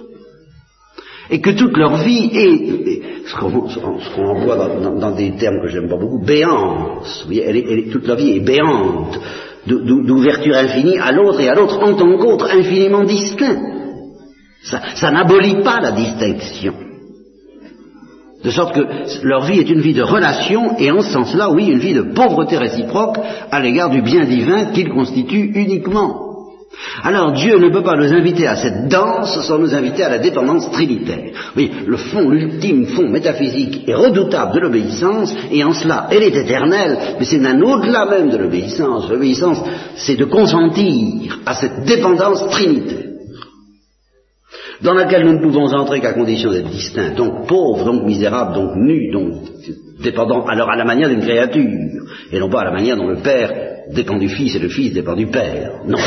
Et 1.29 1.39
que 1.39 1.51
toute 1.51 1.77
leur 1.77 1.95
vie 2.03 2.29
est, 2.33 2.91
ce 3.25 3.35
qu'on 3.35 4.25
envoie 4.25 4.57
dans, 4.99 5.11
des 5.11 5.31
termes 5.37 5.61
que 5.61 5.69
j'aime 5.69 5.87
pas 5.87 5.97
beaucoup, 5.97 6.19
béance. 6.19 7.25
toute 7.91 8.07
leur 8.07 8.17
vie 8.17 8.31
est 8.31 8.41
béante 8.41 9.17
d'ouverture 9.67 10.55
infinie 10.55 10.97
à 10.97 11.11
l'autre 11.11 11.39
et 11.39 11.49
à 11.49 11.55
l'autre 11.55 11.79
en 11.81 11.93
tant 11.93 12.17
qu'autre 12.17 12.49
infiniment 12.51 13.03
distinct. 13.03 13.57
Ça, 14.63 15.11
n'abolit 15.11 15.63
pas 15.63 15.79
la 15.81 15.91
distinction. 15.91 16.73
De 18.43 18.49
sorte 18.49 18.75
que 18.75 18.87
leur 19.23 19.45
vie 19.45 19.59
est 19.59 19.69
une 19.69 19.81
vie 19.81 19.93
de 19.93 20.01
relation 20.01 20.77
et 20.77 20.89
en 20.91 21.01
ce 21.01 21.11
sens-là, 21.11 21.51
oui, 21.51 21.67
une 21.67 21.79
vie 21.79 21.93
de 21.93 22.13
pauvreté 22.13 22.57
réciproque 22.57 23.17
à 23.51 23.59
l'égard 23.59 23.91
du 23.91 24.01
bien 24.01 24.25
divin 24.25 24.71
qu'ils 24.71 24.89
constituent 24.89 25.51
uniquement. 25.53 26.30
Alors 27.03 27.33
Dieu 27.33 27.57
ne 27.57 27.69
peut 27.69 27.83
pas 27.83 27.95
nous 27.95 28.13
inviter 28.13 28.47
à 28.47 28.55
cette 28.55 28.87
danse 28.87 29.45
sans 29.45 29.59
nous 29.59 29.73
inviter 29.73 30.03
à 30.03 30.09
la 30.09 30.19
dépendance 30.19 30.71
trinitaire. 30.71 31.31
Oui, 31.55 31.71
le 31.85 31.97
fond, 31.97 32.29
l'ultime 32.29 32.85
fond 32.87 33.09
métaphysique 33.09 33.87
et 33.87 33.93
redoutable 33.93 34.53
de 34.55 34.59
l'obéissance, 34.59 35.33
et 35.51 35.63
en 35.63 35.73
cela 35.73 36.07
elle 36.11 36.23
est 36.23 36.35
éternelle, 36.35 36.97
mais 37.19 37.25
c'est 37.25 37.45
un 37.45 37.61
au-delà 37.61 38.05
même 38.05 38.29
de 38.29 38.37
l'obéissance. 38.37 39.09
L'obéissance, 39.09 39.61
c'est 39.95 40.15
de 40.15 40.25
consentir 40.25 41.39
à 41.45 41.55
cette 41.55 41.83
dépendance 41.85 42.47
trinitaire 42.49 43.07
dans 44.81 44.93
laquelle 44.93 45.25
nous 45.25 45.33
ne 45.33 45.43
pouvons 45.43 45.71
entrer 45.73 45.99
qu'à 45.99 46.13
condition 46.13 46.51
d'être 46.51 46.69
distincts, 46.69 47.13
donc 47.15 47.47
pauvres, 47.47 47.85
donc 47.85 48.03
misérables, 48.03 48.55
donc 48.55 48.75
nus, 48.75 49.11
donc 49.11 49.33
dépendants 50.01 50.45
alors 50.47 50.71
à 50.71 50.75
la 50.75 50.85
manière 50.85 51.09
d'une 51.09 51.21
créature, 51.21 52.03
et 52.31 52.39
non 52.39 52.49
pas 52.49 52.61
à 52.61 52.65
la 52.65 52.71
manière 52.71 52.97
dont 52.97 53.07
le 53.07 53.17
Père 53.17 53.70
dépend 53.93 54.17
du 54.17 54.29
Fils 54.29 54.55
et 54.55 54.59
le 54.59 54.69
Fils 54.69 54.93
dépend 54.93 55.15
du 55.15 55.27
Père. 55.27 55.81
Non. 55.87 55.97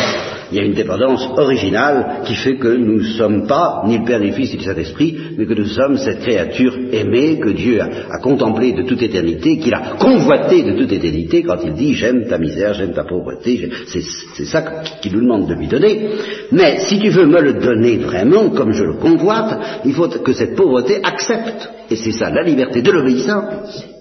Il 0.50 0.58
y 0.58 0.60
a 0.60 0.64
une 0.64 0.74
dépendance 0.74 1.26
originale 1.36 2.20
qui 2.24 2.34
fait 2.34 2.56
que 2.56 2.68
nous 2.68 2.98
ne 2.98 3.08
sommes 3.16 3.46
pas 3.46 3.82
ni 3.86 3.98
le 3.98 4.04
Père 4.04 4.20
ni 4.20 4.28
le 4.28 4.32
Fils 4.34 4.52
ni 4.52 4.58
le 4.58 4.64
Saint-Esprit, 4.64 5.16
mais 5.36 5.46
que 5.46 5.54
nous 5.54 5.66
sommes 5.66 5.96
cette 5.96 6.20
créature 6.20 6.76
aimée 6.92 7.38
que 7.40 7.50
Dieu 7.50 7.80
a, 7.80 8.18
contemplée 8.18 8.72
de 8.72 8.82
toute 8.82 9.02
éternité, 9.02 9.58
qu'il 9.58 9.74
a 9.74 9.96
convoitée 9.98 10.62
de 10.62 10.76
toute 10.76 10.92
éternité 10.92 11.42
quand 11.42 11.58
il 11.64 11.74
dit 11.74 11.94
j'aime 11.94 12.26
ta 12.28 12.38
misère, 12.38 12.74
j'aime 12.74 12.92
ta 12.92 13.04
pauvreté. 13.04 13.70
C'est 13.86 14.44
ça 14.44 14.62
qu'il 15.00 15.12
nous 15.12 15.22
demande 15.22 15.48
de 15.48 15.54
lui 15.54 15.66
donner. 15.66 16.10
Mais 16.52 16.78
si 16.86 16.98
tu 16.98 17.10
veux 17.10 17.26
me 17.26 17.40
le 17.40 17.54
donner 17.54 17.98
vraiment 17.98 18.50
comme 18.50 18.72
je 18.72 18.84
le 18.84 18.94
convoite, 18.94 19.80
il 19.84 19.92
faut 19.92 20.08
que 20.08 20.32
cette 20.32 20.54
pauvreté 20.54 21.00
accepte. 21.02 21.70
Et 21.90 21.96
c'est 21.96 22.12
ça 22.12 22.30
la 22.30 22.42
liberté 22.42 22.82
de 22.82 22.90
l'obéissance 22.90 23.93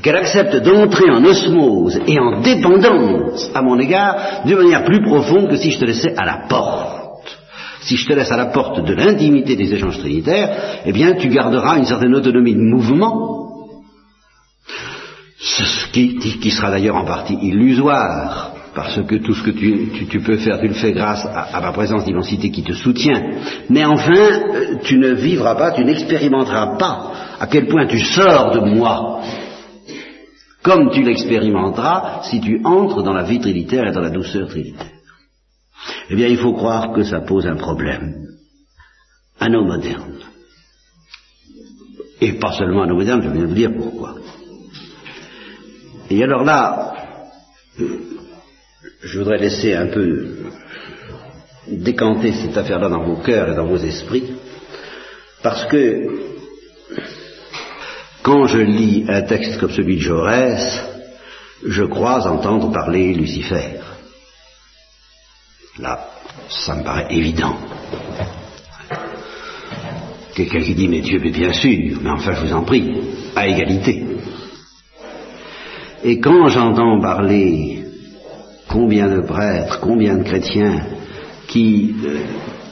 qu'elle 0.00 0.16
accepte 0.16 0.56
d'entrer 0.56 1.10
en 1.10 1.24
osmose 1.24 2.00
et 2.06 2.18
en 2.18 2.40
dépendance 2.40 3.50
à 3.54 3.62
mon 3.62 3.78
égard 3.78 4.42
d'une 4.46 4.56
manière 4.56 4.84
plus 4.84 5.02
profonde 5.02 5.48
que 5.48 5.56
si 5.56 5.70
je 5.70 5.78
te 5.78 5.84
laissais 5.84 6.14
à 6.16 6.24
la 6.24 6.46
porte. 6.48 7.38
si 7.82 7.96
je 7.96 8.06
te 8.06 8.12
laisse 8.12 8.30
à 8.30 8.36
la 8.36 8.46
porte 8.46 8.84
de 8.84 8.94
l'intimité 8.94 9.56
des 9.56 9.74
échanges 9.74 9.98
trinitaires, 9.98 10.82
eh 10.86 10.92
bien 10.92 11.14
tu 11.14 11.28
garderas 11.28 11.78
une 11.78 11.84
certaine 11.84 12.14
autonomie 12.14 12.54
de 12.54 12.60
mouvement, 12.60 13.42
ce 15.36 15.90
qui, 15.90 16.50
sera 16.50 16.70
d'ailleurs 16.70 16.96
en 16.96 17.04
partie 17.04 17.34
illusoire, 17.34 18.52
parce 18.74 19.02
que 19.02 19.16
tout 19.16 19.34
ce 19.34 19.42
que 19.42 19.50
tu, 19.50 20.20
peux 20.20 20.36
faire, 20.38 20.60
tu 20.60 20.68
le 20.68 20.74
fais 20.74 20.92
grâce 20.92 21.26
à, 21.26 21.60
ma 21.60 21.72
présence 21.72 22.04
d'immensité 22.04 22.50
qui 22.50 22.62
te 22.62 22.72
soutient. 22.72 23.20
Mais 23.68 23.84
enfin, 23.84 24.14
euh, 24.14 24.76
tu 24.82 24.98
ne 24.98 25.12
vivras 25.12 25.56
pas, 25.56 25.72
tu 25.72 25.84
n'expérimenteras 25.84 26.76
pas 26.78 27.12
à 27.38 27.46
quel 27.48 27.66
point 27.66 27.86
tu 27.86 27.98
sors 27.98 28.52
de 28.52 28.60
moi, 28.60 29.20
comme 30.62 30.90
tu 30.90 31.02
l'expérimenteras 31.02 32.22
si 32.30 32.40
tu 32.40 32.60
entres 32.64 33.02
dans 33.02 33.12
la 33.12 33.24
vie 33.24 33.40
trinitaire 33.40 33.86
et 33.86 33.92
dans 33.92 34.00
la 34.00 34.10
douceur 34.10 34.48
trinitaire. 34.48 34.86
Eh 36.08 36.14
bien, 36.14 36.28
il 36.28 36.38
faut 36.38 36.52
croire 36.52 36.92
que 36.92 37.02
ça 37.02 37.20
pose 37.20 37.46
un 37.46 37.56
problème 37.56 38.26
à 39.40 39.48
nos 39.48 39.64
modernes. 39.64 40.18
Et 42.20 42.34
pas 42.34 42.52
seulement 42.52 42.82
à 42.82 42.86
nos 42.86 42.94
modernes, 42.94 43.22
je 43.22 43.30
viens 43.30 43.46
vous 43.46 43.54
dire 43.54 43.72
pourquoi. 43.76 44.14
Et 46.10 46.22
alors 46.22 46.44
là, 46.44 46.94
je 47.76 49.18
voudrais 49.18 49.38
laisser 49.38 49.74
un 49.74 49.86
peu 49.88 50.36
décanter 51.66 52.32
cette 52.32 52.56
affaire-là 52.56 52.88
dans 52.88 53.02
vos 53.02 53.16
cœurs 53.16 53.50
et 53.50 53.56
dans 53.56 53.66
vos 53.66 53.78
esprits, 53.78 54.34
parce 55.42 55.64
que 55.66 56.31
quand 58.22 58.46
je 58.46 58.58
lis 58.58 59.04
un 59.08 59.22
texte 59.22 59.58
comme 59.58 59.70
celui 59.70 59.96
de 59.96 60.02
Jaurès, 60.02 60.84
je 61.66 61.84
crois 61.84 62.26
entendre 62.26 62.72
parler 62.72 63.14
Lucifer. 63.14 63.80
Là, 65.78 66.08
ça 66.48 66.76
me 66.76 66.84
paraît 66.84 67.08
évident. 67.10 67.56
Quelqu'un 70.34 70.60
qui 70.60 70.74
dit, 70.74 70.88
mais 70.88 71.00
Dieu, 71.00 71.20
mais 71.22 71.30
bien 71.30 71.52
sûr, 71.52 71.98
mais 72.02 72.10
enfin, 72.10 72.32
je 72.32 72.46
vous 72.46 72.54
en 72.54 72.62
prie, 72.62 72.90
à 73.36 73.46
égalité. 73.46 74.04
Et 76.04 76.20
quand 76.20 76.48
j'entends 76.48 77.00
parler 77.00 77.84
combien 78.68 79.08
de 79.08 79.20
prêtres, 79.20 79.78
combien 79.80 80.16
de 80.16 80.22
chrétiens 80.22 80.86
qui 81.46 81.94
euh, 82.04 82.20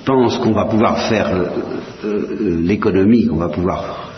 pensent 0.04 0.38
qu'on 0.38 0.52
va 0.52 0.64
pouvoir 0.64 1.08
faire 1.08 1.28
euh, 1.28 1.46
euh, 2.04 2.60
l'économie, 2.62 3.26
qu'on 3.26 3.36
va 3.36 3.50
pouvoir 3.50 4.09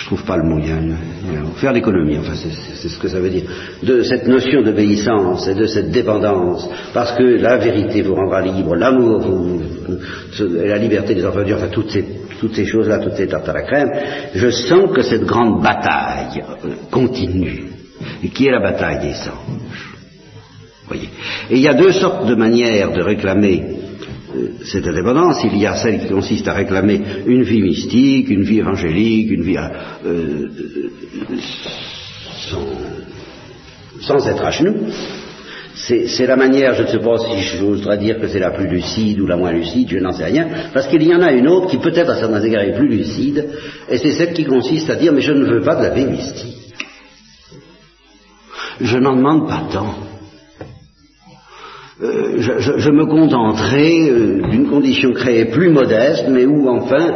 je 0.00 0.06
trouve 0.06 0.22
pas 0.24 0.36
le 0.36 0.44
mot, 0.44 0.60
faire 1.56 1.72
l'économie, 1.72 2.18
enfin 2.18 2.34
c'est 2.34 2.88
ce 2.88 2.98
que 2.98 3.08
ça 3.08 3.18
veut 3.20 3.30
dire, 3.30 3.44
de 3.82 4.02
cette 4.02 4.26
notion 4.26 4.62
d'obéissance 4.62 5.48
et 5.48 5.54
de 5.54 5.66
cette 5.66 5.90
dépendance, 5.90 6.68
parce 6.94 7.12
que 7.12 7.22
la 7.22 7.58
vérité 7.58 8.02
vous 8.02 8.14
rendra 8.14 8.42
libre, 8.42 8.76
l'amour, 8.76 9.60
la 10.38 10.78
liberté 10.78 11.14
des 11.14 11.24
enfants 11.24 11.40
enfin 11.40 11.68
toutes 11.68 11.90
ces, 12.54 12.64
choses-là, 12.64 12.98
toutes 12.98 13.16
ces 13.16 13.26
tartes 13.28 13.48
à 13.48 13.52
la 13.52 13.62
crème, 13.62 13.90
je 14.34 14.50
sens 14.50 14.90
que 14.94 15.02
cette 15.02 15.24
grande 15.24 15.62
bataille 15.62 16.42
continue 16.90 17.64
et 18.22 18.28
qui 18.28 18.46
est 18.46 18.52
la 18.52 18.60
bataille 18.60 19.00
des 19.00 19.14
anges? 19.28 19.96
Voyez. 20.86 21.08
Et 21.50 21.56
il 21.56 21.60
y 21.60 21.68
a 21.68 21.74
deux 21.74 21.92
sortes 21.92 22.26
de 22.26 22.34
manières 22.34 22.92
de 22.92 23.02
réclamer 23.02 23.62
euh, 23.62 23.79
cette 24.64 24.86
indépendance. 24.86 25.38
Il 25.44 25.58
y 25.58 25.66
a 25.66 25.74
celle 25.74 26.00
qui 26.00 26.08
consiste 26.08 26.46
à 26.48 26.52
réclamer 26.52 27.00
une 27.26 27.42
vie 27.42 27.62
mystique, 27.62 28.28
une 28.30 28.42
vie 28.42 28.58
évangélique, 28.58 29.30
une 29.30 29.42
vie 29.42 29.56
euh, 29.56 29.68
euh 30.06 30.48
sans, 32.50 32.66
sans, 34.00 34.26
être 34.28 34.44
à 34.44 34.50
genoux. 34.50 34.76
C'est 35.74 36.26
la 36.26 36.36
manière, 36.36 36.74
je 36.74 36.82
ne 36.82 36.86
sais 36.88 36.98
pas 36.98 37.18
si 37.18 37.58
j'oserais 37.58 37.98
dire 37.98 38.20
que 38.20 38.28
c'est 38.28 38.38
la 38.38 38.50
plus 38.50 38.68
lucide 38.68 39.20
ou 39.20 39.26
la 39.26 39.36
moins 39.36 39.52
lucide, 39.52 39.88
je 39.90 39.98
n'en 39.98 40.12
sais 40.12 40.24
rien, 40.24 40.46
parce 40.72 40.86
qu'il 40.88 41.02
y 41.02 41.14
en 41.14 41.20
a 41.20 41.32
une 41.32 41.48
autre 41.48 41.68
qui 41.68 41.78
peut-être 41.78 42.10
à 42.10 42.16
certains 42.16 42.42
égards 42.42 42.62
est 42.62 42.76
plus 42.76 42.88
lucide, 42.88 43.46
et 43.88 43.98
c'est 43.98 44.12
celle 44.12 44.32
qui 44.32 44.44
consiste 44.44 44.90
à 44.90 44.96
dire 44.96 45.12
mais 45.12 45.20
je 45.20 45.32
ne 45.32 45.44
veux 45.44 45.62
pas 45.62 45.76
de 45.76 45.82
la 45.82 45.90
vie 45.90 46.06
mystique. 46.06 46.74
Je 48.80 48.98
n'en 48.98 49.16
demande 49.16 49.48
pas 49.48 49.68
tant. 49.72 50.09
Euh, 52.02 52.36
je, 52.38 52.90
me 52.90 53.04
contenterai 53.04 54.08
euh, 54.08 54.48
d'une 54.48 54.70
condition 54.70 55.12
créée 55.12 55.44
plus 55.46 55.68
modeste, 55.68 56.24
mais 56.30 56.46
où 56.46 56.66
enfin, 56.70 57.12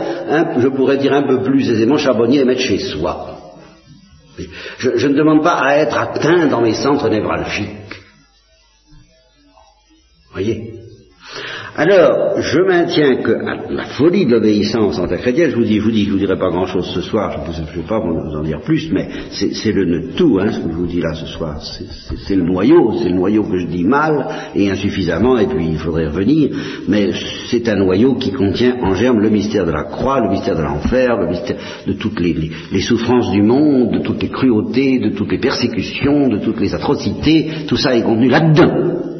je 0.59 0.69
pourrais 0.69 0.99
dire 0.99 1.15
un 1.15 1.23
peu 1.23 1.43
plus 1.43 1.71
aisément, 1.71 1.97
charbonnier 1.97 2.41
et 2.41 2.45
mettre 2.45 2.61
chez 2.61 2.79
soi. 2.79 3.31
Je, 4.79 4.91
je, 4.97 5.09
ne 5.09 5.15
demande 5.15 5.43
pas 5.43 5.55
à 5.55 5.77
être 5.77 5.97
atteint 5.97 6.49
dans 6.49 6.61
mes 6.61 6.75
centres 6.75 7.09
névralgiques. 7.09 7.69
Voyez? 10.33 10.74
Alors, 11.77 12.41
je 12.41 12.61
maintiens 12.61 13.17
que 13.17 13.33
la 13.33 13.85
folie 13.97 14.27
de 14.27 14.31
l'obéissance 14.31 14.97
en 14.97 15.09
tant 15.09 15.17
chrétienne, 15.17 15.51
je 15.51 15.57
vous 15.57 15.65
dis, 15.65 15.79
je 15.79 15.83
vous 15.83 15.91
dis, 15.91 16.05
je 16.05 16.13
vous 16.13 16.19
dirai 16.19 16.39
pas 16.39 16.49
grand-chose 16.49 16.87
ce 16.95 17.01
soir, 17.01 17.33
je 17.33 17.61
ne 17.61 17.67
vais 17.67 17.89
pas 17.89 17.99
vous 17.99 18.37
en 18.37 18.43
dire 18.45 18.61
plus, 18.61 18.93
mais 18.93 19.09
c'est 19.31 19.73
le 19.73 20.11
tout, 20.15 20.39
hein, 20.41 20.53
ce 20.53 20.61
que 20.61 20.71
je 20.71 20.77
vous 20.77 20.87
dis 20.87 21.01
là 21.01 21.15
ce 21.15 21.27
soir. 21.27 21.61
C'est 21.61 22.37
le 22.37 22.45
noyau, 22.45 22.93
c'est 23.03 23.09
le 23.09 23.17
noyau 23.17 23.43
que 23.43 23.59
je 23.59 23.67
dis 23.67 23.83
mal 23.83 24.25
et 24.55 24.71
insuffisamment, 24.71 25.37
et 25.37 25.47
puis 25.47 25.67
il 25.73 25.79
faudrait 25.79 26.07
revenir, 26.07 26.51
mais 26.87 27.11
c'est 27.51 27.69
un 27.69 27.77
noyau 27.77 28.15
qui 28.15 28.31
contient 28.31 28.77
en 28.81 28.95
germe 28.95 29.19
le 29.19 29.31
mystère 29.31 29.67
de 29.67 29.73
la 29.73 29.83
croix, 29.83 30.21
le 30.21 30.31
mystère 30.31 30.57
de 30.57 30.63
l'enfer, 30.63 31.17
le 31.17 31.29
mystère 31.29 31.57
de 31.89 31.95
toutes 31.95 32.21
les, 32.21 32.53
les, 32.71 32.81
souffrances 32.83 33.33
du 33.33 33.43
monde, 33.43 33.95
de 33.95 33.99
toutes 33.99 34.23
les 34.23 34.31
cruautés, 34.31 35.01
de 35.01 35.09
toutes 35.09 35.33
les 35.33 35.41
persécutions, 35.41 36.29
de 36.29 36.39
toutes 36.39 36.61
les 36.61 36.73
atrocités, 36.73 37.51
tout 37.67 37.77
ça 37.77 37.97
est 37.97 38.03
contenu 38.03 38.29
là-dedans 38.29 39.14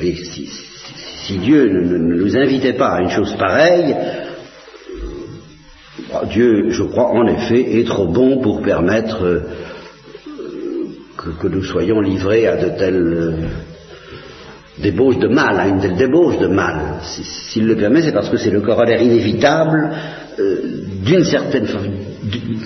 si, 0.00 1.38
Dieu 1.38 1.68
ne, 1.68 1.98
nous 1.98 2.36
invitait 2.36 2.74
pas 2.74 2.90
à 2.90 3.00
une 3.00 3.10
chose 3.10 3.34
pareille, 3.36 3.94
euh, 6.14 6.26
Dieu, 6.30 6.70
je 6.70 6.82
crois, 6.84 7.10
en 7.10 7.26
effet, 7.26 7.78
est 7.78 7.86
trop 7.86 8.06
bon 8.06 8.40
pour 8.40 8.62
permettre 8.62 9.24
euh, 9.24 9.42
que, 11.16 11.48
nous 11.48 11.62
soyons 11.62 12.00
livrés 12.00 12.46
à 12.46 12.56
de 12.56 12.78
telles 12.78 12.96
euh, 12.96 13.32
débauches 14.78 15.18
de 15.18 15.28
mal, 15.28 15.58
à 15.58 15.66
une 15.66 15.80
telle 15.80 15.96
débauche 15.96 16.38
de 16.38 16.46
mal. 16.46 17.00
S'il 17.02 17.66
le 17.66 17.76
permet, 17.76 18.02
c'est 18.02 18.12
parce 18.12 18.28
que 18.28 18.36
c'est 18.36 18.50
le 18.50 18.60
corollaire 18.60 19.02
inévitable 19.02 19.90
d'une 21.04 21.24
certaine 21.24 21.66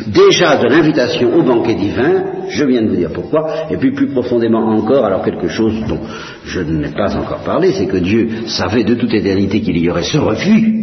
déjà 0.09 0.57
de 0.57 0.69
l'invitation 0.69 1.35
au 1.35 1.43
banquet 1.43 1.75
divin, 1.75 2.42
je 2.53 2.65
viens 2.65 2.83
de 2.83 2.89
vous 2.89 2.97
dire 2.97 3.13
pourquoi, 3.13 3.71
et 3.71 3.77
puis 3.77 3.93
plus 3.93 4.09
profondément 4.09 4.67
encore, 4.67 5.05
alors 5.05 5.25
quelque 5.25 5.49
chose 5.49 5.75
dont 5.89 6.01
je 6.45 6.61
n'ai 6.61 6.91
pas 6.91 7.17
encore 7.17 7.43
parlé, 7.45 7.73
c'est 7.73 7.87
que 7.87 7.97
Dieu 7.97 8.47
savait 8.47 8.85
de 8.85 8.95
toute 8.95 9.15
éternité 9.15 9.61
qu'il 9.61 9.79
y 9.79 9.91
aurait 9.91 10.03
ce 10.03 10.19
refus 10.19 10.83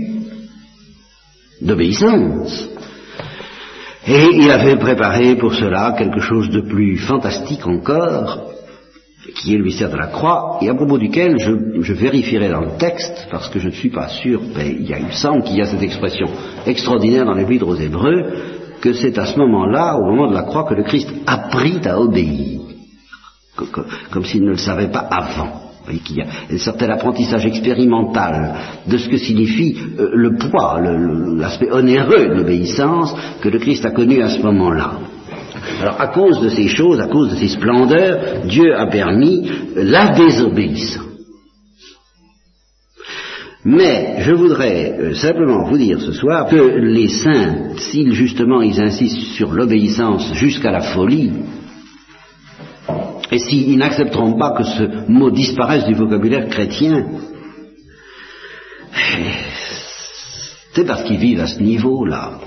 d'obéissance. 1.61 2.69
Et 4.07 4.27
il 4.33 4.49
avait 4.49 4.77
préparé 4.77 5.35
pour 5.35 5.53
cela 5.53 5.93
quelque 5.97 6.21
chose 6.21 6.49
de 6.49 6.61
plus 6.61 6.97
fantastique 6.97 7.67
encore, 7.67 8.49
qui 9.35 9.53
est 9.53 9.57
le 9.57 9.65
mystère 9.65 9.91
de 9.91 9.97
la 9.97 10.07
croix, 10.07 10.57
et 10.61 10.69
à 10.69 10.73
propos 10.73 10.97
duquel 10.97 11.37
je, 11.37 11.93
vérifierai 11.93 12.49
dans 12.49 12.61
le 12.61 12.77
texte, 12.79 13.27
parce 13.29 13.49
que 13.49 13.59
je 13.59 13.67
ne 13.67 13.73
suis 13.73 13.89
pas 13.89 14.07
sûr, 14.07 14.41
mais 14.55 14.69
il, 14.69 14.89
y 14.89 14.93
a, 14.93 15.11
semble 15.11 15.43
qu'il 15.43 15.57
y 15.57 15.61
a 15.61 15.65
cette 15.65 15.83
expression 15.83 16.27
extraordinaire 16.65 17.25
dans 17.25 17.33
l'Épître 17.33 17.67
aux 17.67 17.75
Hébreux, 17.75 18.23
que 18.81 18.93
c'est 18.93 19.17
à 19.17 19.25
ce 19.25 19.37
moment-là, 19.37 19.97
au 19.97 20.05
moment 20.05 20.29
de 20.29 20.33
la 20.33 20.43
croix, 20.43 20.65
que 20.65 20.73
le 20.73 20.83
Christ 20.83 21.09
apprit 21.25 21.79
à 21.85 21.99
obéir, 21.99 22.61
comme 24.11 24.25
s'il 24.25 24.43
ne 24.43 24.51
le 24.51 24.57
savait 24.57 24.89
pas 24.89 25.07
avant. 25.09 25.69
Voyez 25.83 25.99
qu'il 26.01 26.17
y 26.17 26.21
a 26.21 26.27
un 26.51 26.57
certain 26.57 26.89
apprentissage 26.89 27.45
expérimental 27.45 28.53
de 28.85 28.97
ce 28.97 29.09
que 29.09 29.17
signifie 29.17 29.75
euh, 29.97 30.09
le 30.13 30.35
poids, 30.35 30.79
l'aspect 30.81 31.71
onéreux 31.71 32.27
de 32.27 32.35
l'obéissance 32.35 33.15
que 33.41 33.49
le 33.49 33.57
Christ 33.57 33.85
a 33.85 33.91
connu 33.91 34.21
à 34.21 34.29
ce 34.29 34.39
moment-là. 34.41 34.91
Alors 35.81 35.99
à 35.99 36.07
cause 36.07 36.41
de 36.41 36.49
ces 36.49 36.67
choses, 36.67 36.99
à 36.99 37.07
cause 37.07 37.31
de 37.31 37.35
ces 37.35 37.47
splendeurs, 37.47 38.45
Dieu 38.45 38.75
a 38.75 38.85
permis 38.87 39.49
la 39.75 40.09
désobéissance. 40.09 41.08
Mais 43.65 44.21
je 44.21 44.31
voudrais 44.31 44.91
euh, 44.91 45.13
simplement 45.15 45.65
vous 45.65 45.77
dire 45.77 45.99
ce 45.99 46.13
soir 46.13 46.47
que 46.47 46.55
les 46.55 47.09
saints, 47.09 47.75
s'ils 47.77 48.13
justement 48.13 48.61
ils 48.61 48.79
insistent 48.79 49.33
sur 49.35 49.51
l'obéissance 49.51 50.33
jusqu'à 50.33 50.71
la 50.71 50.79
folie, 50.79 51.31
et 53.31 53.37
s'ils 53.37 53.77
n'accepteront 53.77 54.37
pas 54.37 54.55
que 54.57 54.63
ce 54.63 55.11
mot 55.11 55.29
disparaisse 55.29 55.85
du 55.85 55.93
vocabulaire 55.93 56.47
chrétien, 56.47 57.05
c'est 60.73 60.85
parce 60.85 61.03
qu'ils 61.03 61.19
vivent 61.19 61.41
à 61.41 61.47
ce 61.47 61.61
niveau-là. 61.61 62.39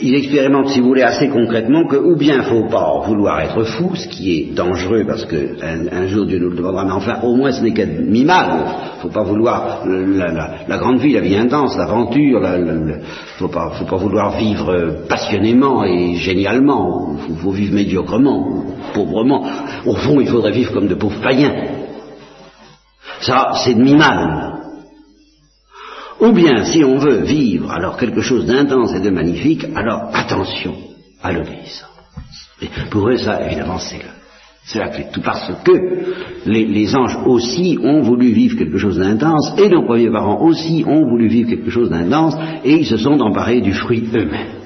Il 0.00 0.14
expérimente, 0.14 0.68
si 0.68 0.80
vous 0.80 0.88
voulez, 0.88 1.02
assez 1.02 1.28
concrètement 1.28 1.84
que 1.86 1.96
ou 1.96 2.16
bien 2.16 2.34
il 2.34 2.38
ne 2.38 2.62
faut 2.62 2.68
pas 2.68 3.00
vouloir 3.06 3.40
être 3.40 3.64
fou, 3.64 3.94
ce 3.94 4.08
qui 4.08 4.32
est 4.32 4.54
dangereux 4.54 5.04
parce 5.06 5.24
que 5.24 5.56
un, 5.62 6.06
jour 6.06 6.26
Dieu 6.26 6.38
nous 6.38 6.50
le 6.50 6.56
demandera, 6.56 6.84
mais 6.84 6.92
enfin 6.92 7.20
au 7.22 7.36
moins 7.36 7.52
ce 7.52 7.62
n'est 7.62 7.72
qu'un 7.72 7.86
mi-mal. 7.86 8.46
Il 8.48 8.96
ne 8.96 9.02
faut 9.02 9.08
pas 9.08 9.22
vouloir 9.22 9.84
la, 9.86 10.78
grande 10.78 10.98
vie, 10.98 11.12
la 11.12 11.20
vie 11.20 11.36
intense, 11.36 11.76
l'aventure, 11.76 12.40
il 12.56 12.64
ne 12.64 12.94
faut 13.38 13.48
pas, 13.48 13.70
faut 13.70 13.96
vouloir 13.96 14.36
vivre 14.38 15.04
passionnément 15.08 15.84
et 15.84 16.14
génialement, 16.16 17.16
il 17.28 17.36
faut, 17.36 17.50
vivre 17.50 17.74
médiocrement, 17.74 18.64
pauvrement. 18.92 19.46
Au 19.86 19.94
fond, 19.94 20.20
il 20.20 20.28
faudrait 20.28 20.52
vivre 20.52 20.72
comme 20.72 20.88
de 20.88 20.94
pauvres 20.94 21.20
païens. 21.20 21.54
Ça, 23.20 23.52
c'est 23.64 23.74
demi-mal. 23.74 24.57
Ou 26.20 26.32
bien, 26.32 26.64
si 26.64 26.82
on 26.84 26.98
veut 26.98 27.22
vivre 27.22 27.70
alors 27.70 27.96
quelque 27.96 28.20
chose 28.20 28.46
d'intense 28.46 28.94
et 28.94 29.00
de 29.00 29.10
magnifique, 29.10 29.66
alors 29.74 30.10
attention 30.12 30.74
à 31.22 31.32
l'obéissance. 31.32 31.88
pour 32.90 33.08
eux, 33.08 33.16
ça, 33.16 33.46
évidemment, 33.46 33.78
c'est 33.78 34.00
c'est 34.68 34.80
la 34.80 34.90
clé 34.90 35.06
tout 35.10 35.22
parce 35.22 35.50
que 35.64 35.72
les, 36.44 36.94
anges 36.94 37.16
aussi 37.24 37.78
ont 37.82 38.02
voulu 38.02 38.32
vivre 38.32 38.58
quelque 38.58 38.76
chose 38.76 38.98
d'intense 38.98 39.54
et 39.56 39.68
nos 39.70 39.84
premiers 39.86 40.10
parents 40.10 40.42
aussi 40.42 40.84
ont 40.86 41.08
voulu 41.08 41.26
vivre 41.26 41.48
quelque 41.48 41.70
chose 41.70 41.88
d'intense 41.88 42.36
et 42.64 42.74
ils 42.74 42.86
se 42.86 42.98
sont 42.98 43.18
emparés 43.20 43.62
du 43.62 43.72
fruit 43.72 44.04
eux-mêmes. 44.14 44.58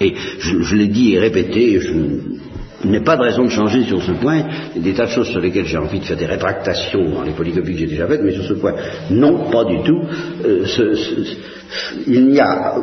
Et 0.00 0.14
je, 0.38 0.76
l'ai 0.76 0.86
dit 0.86 1.14
et 1.14 1.18
répété, 1.18 1.80
je 1.80 1.92
n'ai 2.90 3.00
pas 3.00 3.16
de 3.16 3.22
raison 3.22 3.44
de 3.44 3.50
changer 3.50 3.82
sur 3.84 4.02
ce 4.02 4.12
point. 4.12 4.42
Il 4.74 4.82
y 4.82 4.84
a 4.84 4.92
des 4.92 4.94
tas 4.94 5.06
de 5.06 5.10
choses 5.10 5.28
sur 5.28 5.40
lesquelles 5.40 5.66
j'ai 5.66 5.78
envie 5.78 6.00
de 6.00 6.04
faire 6.04 6.16
des 6.16 6.26
rétractations 6.26 7.10
dans 7.10 7.22
les 7.22 7.32
polycopies 7.32 7.72
que 7.72 7.78
j'ai 7.78 7.86
déjà 7.86 8.06
faites, 8.06 8.22
mais 8.22 8.32
sur 8.32 8.44
ce 8.44 8.54
point, 8.54 8.74
non, 9.10 9.50
pas 9.50 9.64
du 9.64 9.82
tout. 9.82 10.02
Euh, 10.44 10.64
il 12.06 12.26
n'y 12.26 12.40
a 12.40 12.74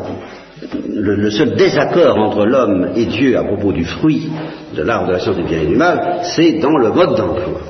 le, 0.90 1.30
seul 1.30 1.56
désaccord 1.56 2.18
entre 2.18 2.46
l'homme 2.46 2.90
et 2.96 3.06
Dieu 3.06 3.38
à 3.38 3.44
propos 3.44 3.72
du 3.72 3.86
fruit 3.86 4.30
de 4.76 4.82
l'arbre 4.82 5.08
de 5.08 5.14
la 5.14 5.20
science 5.20 5.38
du 5.38 5.44
bien 5.44 5.62
et 5.62 5.68
du 5.68 5.76
mal, 5.76 6.20
c'est 6.36 6.54
dans 6.60 6.78
le 6.78 6.92
mode 6.92 7.16
d'emploi. 7.16 7.62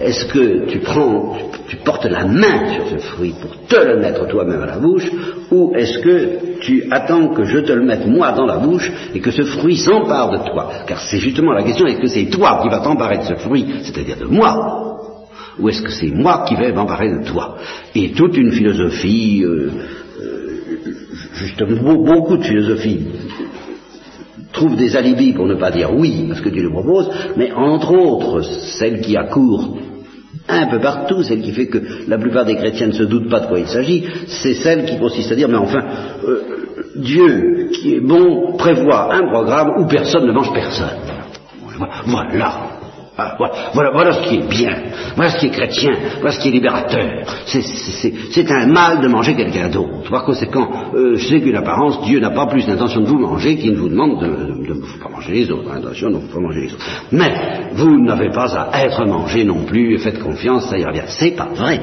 Est-ce 0.00 0.26
que 0.26 0.66
tu 0.66 0.80
prends, 0.80 1.36
tu 1.68 1.76
portes 1.76 2.04
la 2.04 2.26
main 2.26 2.74
sur 2.74 2.88
ce 2.88 2.98
fruit 2.98 3.34
pour 3.40 3.50
te 3.66 3.76
le 3.76 3.98
mettre 3.98 4.26
toi-même 4.28 4.60
à 4.60 4.66
la 4.66 4.78
bouche, 4.78 5.10
ou 5.50 5.72
est-ce 5.74 5.98
que 6.00 6.58
tu 6.60 6.84
attends 6.90 7.28
que 7.28 7.44
je 7.44 7.60
te 7.60 7.72
le 7.72 7.82
mette 7.82 8.06
moi 8.06 8.32
dans 8.32 8.44
la 8.44 8.58
bouche 8.58 8.92
et 9.14 9.20
que 9.20 9.30
ce 9.30 9.42
fruit 9.42 9.76
s'empare 9.76 10.30
de 10.30 10.50
toi? 10.50 10.70
Car 10.86 11.00
c'est 11.00 11.18
justement 11.18 11.52
la 11.52 11.62
question, 11.62 11.86
est-ce 11.86 12.00
que 12.00 12.08
c'est 12.08 12.26
toi 12.26 12.60
qui 12.62 12.68
vas 12.68 12.80
t'emparer 12.80 13.18
de 13.18 13.22
ce 13.22 13.34
fruit, 13.36 13.66
c'est-à-dire 13.82 14.18
de 14.18 14.26
moi? 14.26 14.98
Ou 15.58 15.70
est-ce 15.70 15.80
que 15.80 15.90
c'est 15.90 16.10
moi 16.10 16.44
qui 16.46 16.56
vais 16.56 16.72
m'emparer 16.72 17.10
de 17.10 17.24
toi? 17.24 17.56
Et 17.94 18.10
toute 18.10 18.36
une 18.36 18.52
philosophie, 18.52 19.42
euh, 19.42 19.70
euh, 20.20 20.92
justement, 21.32 21.94
beaucoup 21.94 22.36
de 22.36 22.42
philosophies 22.42 23.06
trouvent 24.52 24.76
des 24.76 24.96
alibis 24.96 25.34
pour 25.34 25.46
ne 25.46 25.54
pas 25.54 25.70
dire 25.70 25.94
oui 25.94 26.28
à 26.30 26.34
ce 26.34 26.42
que 26.42 26.48
Dieu 26.48 26.62
nous 26.62 26.72
propose, 26.72 27.10
mais 27.36 27.52
entre 27.52 27.92
autres, 27.92 28.42
celle 28.78 29.00
qui 29.00 29.16
accourt 29.16 29.76
un 30.48 30.66
peu 30.66 30.80
partout, 30.80 31.22
celle 31.22 31.42
qui 31.42 31.52
fait 31.52 31.66
que 31.66 31.78
la 32.08 32.18
plupart 32.18 32.44
des 32.44 32.56
chrétiens 32.56 32.88
ne 32.88 32.92
se 32.92 33.02
doutent 33.02 33.28
pas 33.28 33.40
de 33.40 33.46
quoi 33.46 33.58
il 33.58 33.66
s'agit, 33.66 34.04
c'est 34.28 34.54
celle 34.54 34.84
qui 34.84 34.98
consiste 34.98 35.32
à 35.32 35.34
dire, 35.34 35.48
mais 35.48 35.56
enfin, 35.56 35.82
euh, 36.24 36.40
Dieu, 36.96 37.68
qui 37.72 37.94
est 37.94 38.00
bon, 38.00 38.56
prévoit 38.56 39.14
un 39.14 39.28
programme 39.28 39.72
où 39.78 39.86
personne 39.86 40.26
ne 40.26 40.32
mange 40.32 40.52
personne. 40.52 40.98
Voilà. 42.06 42.75
Voilà, 43.16 43.92
voilà, 43.92 44.12
ce 44.12 44.28
qui 44.28 44.36
est 44.36 44.46
bien, 44.46 44.74
voilà 45.14 45.30
ce 45.30 45.38
qui 45.38 45.46
est 45.46 45.50
chrétien, 45.50 45.92
voilà 46.20 46.32
ce 46.32 46.38
qui 46.38 46.48
est 46.48 46.50
libérateur. 46.50 47.24
C'est 47.46 48.50
un 48.50 48.66
mal 48.66 49.00
de 49.00 49.08
manger 49.08 49.34
quelqu'un 49.34 49.70
d'autre. 49.70 50.10
Par 50.10 50.24
conséquent, 50.24 50.68
euh, 50.94 51.16
je 51.16 51.26
sais 51.26 51.40
qu'une 51.40 51.56
apparence, 51.56 52.02
Dieu 52.02 52.20
n'a 52.20 52.30
pas 52.30 52.46
plus 52.46 52.66
d'intention 52.66 53.00
de 53.00 53.06
vous 53.06 53.18
manger 53.18 53.56
qu'il 53.56 53.72
ne 53.72 53.78
vous 53.78 53.88
demande 53.88 54.20
de 54.20 54.26
ne 54.26 55.02
pas 55.02 55.08
manger 55.08 55.32
les 55.32 55.50
autres. 55.50 55.64
Ne 55.64 56.18
pas 56.32 56.40
manger 56.40 56.60
les 56.60 56.74
autres. 56.74 56.84
Mais 57.10 57.70
vous 57.72 57.98
n'avez 58.04 58.30
pas 58.30 58.54
à 58.54 58.84
être 58.84 59.06
mangé 59.06 59.44
non 59.44 59.64
plus, 59.64 59.98
faites 59.98 60.18
confiance, 60.18 60.68
ça 60.68 60.76
ira 60.76 60.92
bien. 60.92 61.04
C'est 61.06 61.30
pas 61.30 61.48
vrai. 61.54 61.80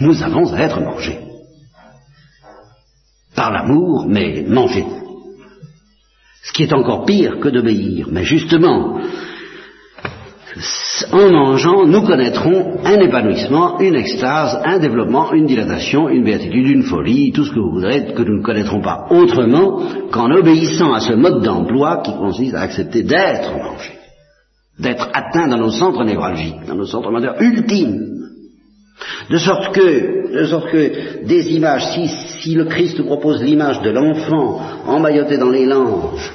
Nous 0.00 0.22
avons 0.22 0.52
à 0.52 0.60
être 0.60 0.80
mangés. 0.80 1.18
Par 3.34 3.50
l'amour, 3.50 4.04
mais 4.06 4.44
mangés. 4.46 4.84
Ce 6.42 6.52
qui 6.52 6.64
est 6.64 6.74
encore 6.74 7.06
pire 7.06 7.40
que 7.40 7.48
d'obéir. 7.48 8.08
Mais 8.10 8.24
justement, 8.24 9.00
en 11.10 11.30
mangeant, 11.30 11.84
nous 11.84 12.02
connaîtrons 12.02 12.78
un 12.84 13.00
épanouissement, 13.00 13.80
une 13.80 13.96
extase, 13.96 14.60
un 14.64 14.78
développement, 14.78 15.32
une 15.32 15.46
dilatation, 15.46 16.08
une 16.08 16.24
béatitude, 16.24 16.68
une 16.68 16.84
folie, 16.84 17.32
tout 17.32 17.44
ce 17.44 17.50
que 17.50 17.58
vous 17.58 17.72
voudrez, 17.72 18.12
que 18.14 18.22
nous 18.22 18.38
ne 18.38 18.42
connaîtrons 18.42 18.80
pas 18.80 19.06
autrement 19.10 19.82
qu'en 20.12 20.30
obéissant 20.30 20.92
à 20.92 21.00
ce 21.00 21.12
mode 21.14 21.42
d'emploi 21.42 22.02
qui 22.04 22.12
consiste 22.12 22.54
à 22.54 22.60
accepter 22.60 23.02
d'être 23.02 23.52
mangé, 23.52 23.94
d'être 24.78 25.08
atteint 25.12 25.48
dans 25.48 25.58
nos 25.58 25.72
centres 25.72 26.04
névralgiques, 26.04 26.64
dans 26.68 26.76
nos 26.76 26.86
centres 26.86 27.10
moteurs 27.10 27.40
ultimes. 27.40 28.12
De 29.28 29.38
sorte 29.38 29.74
que, 29.74 30.38
de 30.40 30.44
sorte 30.46 30.70
que 30.70 31.24
des 31.24 31.52
images, 31.52 31.94
si, 31.94 32.06
si 32.06 32.54
le 32.54 32.66
Christ 32.66 33.02
propose 33.04 33.42
l'image 33.42 33.82
de 33.82 33.90
l'enfant 33.90 34.60
emmailloté 34.86 35.36
dans 35.36 35.50
les 35.50 35.66
langes, 35.66 36.32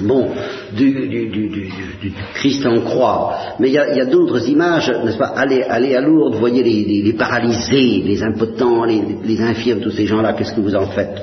bon, 0.00 0.30
du, 0.72 1.08
du, 1.08 2.12
Christ 2.34 2.66
en 2.66 2.80
croix. 2.80 3.36
Mais 3.58 3.68
il 3.68 3.74
y 3.74 3.78
a, 3.78 4.04
d'autres 4.06 4.48
images, 4.48 4.92
n'est-ce 5.04 5.18
pas? 5.18 5.32
Allez, 5.36 5.62
allez 5.62 5.94
à 5.94 6.00
Lourdes, 6.00 6.36
voyez 6.36 6.62
les, 6.62 7.12
paralysés, 7.14 8.02
les 8.04 8.22
impotents, 8.22 8.84
les, 8.84 9.40
infirmes, 9.40 9.80
tous 9.80 9.90
ces 9.90 10.06
gens-là, 10.06 10.34
qu'est-ce 10.34 10.54
que 10.54 10.60
vous 10.60 10.74
en 10.74 10.86
faites? 10.86 11.22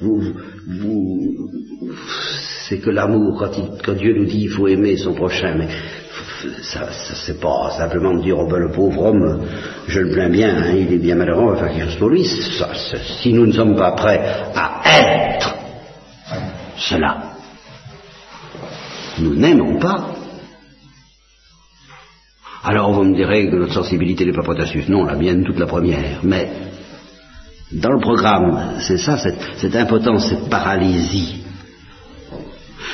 Vous, 0.00 0.22
vous, 0.68 1.50
C'est 2.68 2.78
que 2.78 2.90
l'amour, 2.90 3.38
quand, 3.84 3.94
Dieu 3.94 4.14
nous 4.14 4.26
dit 4.26 4.42
il 4.42 4.50
faut 4.50 4.68
aimer 4.68 4.96
son 4.96 5.14
prochain, 5.14 5.54
mais 5.56 5.68
ça, 6.62 6.88
c'est 6.92 7.40
pas 7.40 7.70
simplement 7.76 8.14
dire 8.14 8.38
oh 8.38 8.46
ben 8.48 8.58
le 8.58 8.70
pauvre 8.70 9.06
homme, 9.06 9.40
je 9.88 10.00
le 10.00 10.10
plains 10.10 10.28
bien, 10.28 10.56
hein, 10.56 10.74
il 10.76 10.92
est 10.92 10.98
bien 10.98 11.16
malheureux, 11.16 11.42
on 11.42 11.52
va 11.52 11.56
faire 11.56 11.72
quelque 11.74 11.86
chose 11.86 11.98
pour 11.98 12.10
lui. 12.10 12.24
Si 12.24 13.32
nous 13.32 13.46
ne 13.46 13.52
sommes 13.52 13.74
pas 13.74 13.92
prêts 13.92 14.20
à 14.54 14.82
être 14.84 15.56
cela, 16.76 17.37
nous 19.20 19.34
n'aimons 19.34 19.78
pas. 19.78 20.14
Alors 22.64 22.92
vous 22.92 23.04
me 23.04 23.14
direz 23.14 23.48
que 23.48 23.56
notre 23.56 23.72
sensibilité 23.72 24.24
n'est 24.24 24.32
pas 24.32 24.42
prête 24.42 24.88
Non, 24.88 25.04
la 25.04 25.14
mienne 25.14 25.44
toute 25.44 25.58
la 25.58 25.66
première. 25.66 26.20
Mais 26.22 26.50
dans 27.72 27.92
le 27.92 28.00
programme, 28.00 28.80
c'est 28.80 28.98
ça, 28.98 29.18
cette, 29.18 29.76
impotence, 29.76 30.28
cette 30.28 30.48
paralysie. 30.48 31.42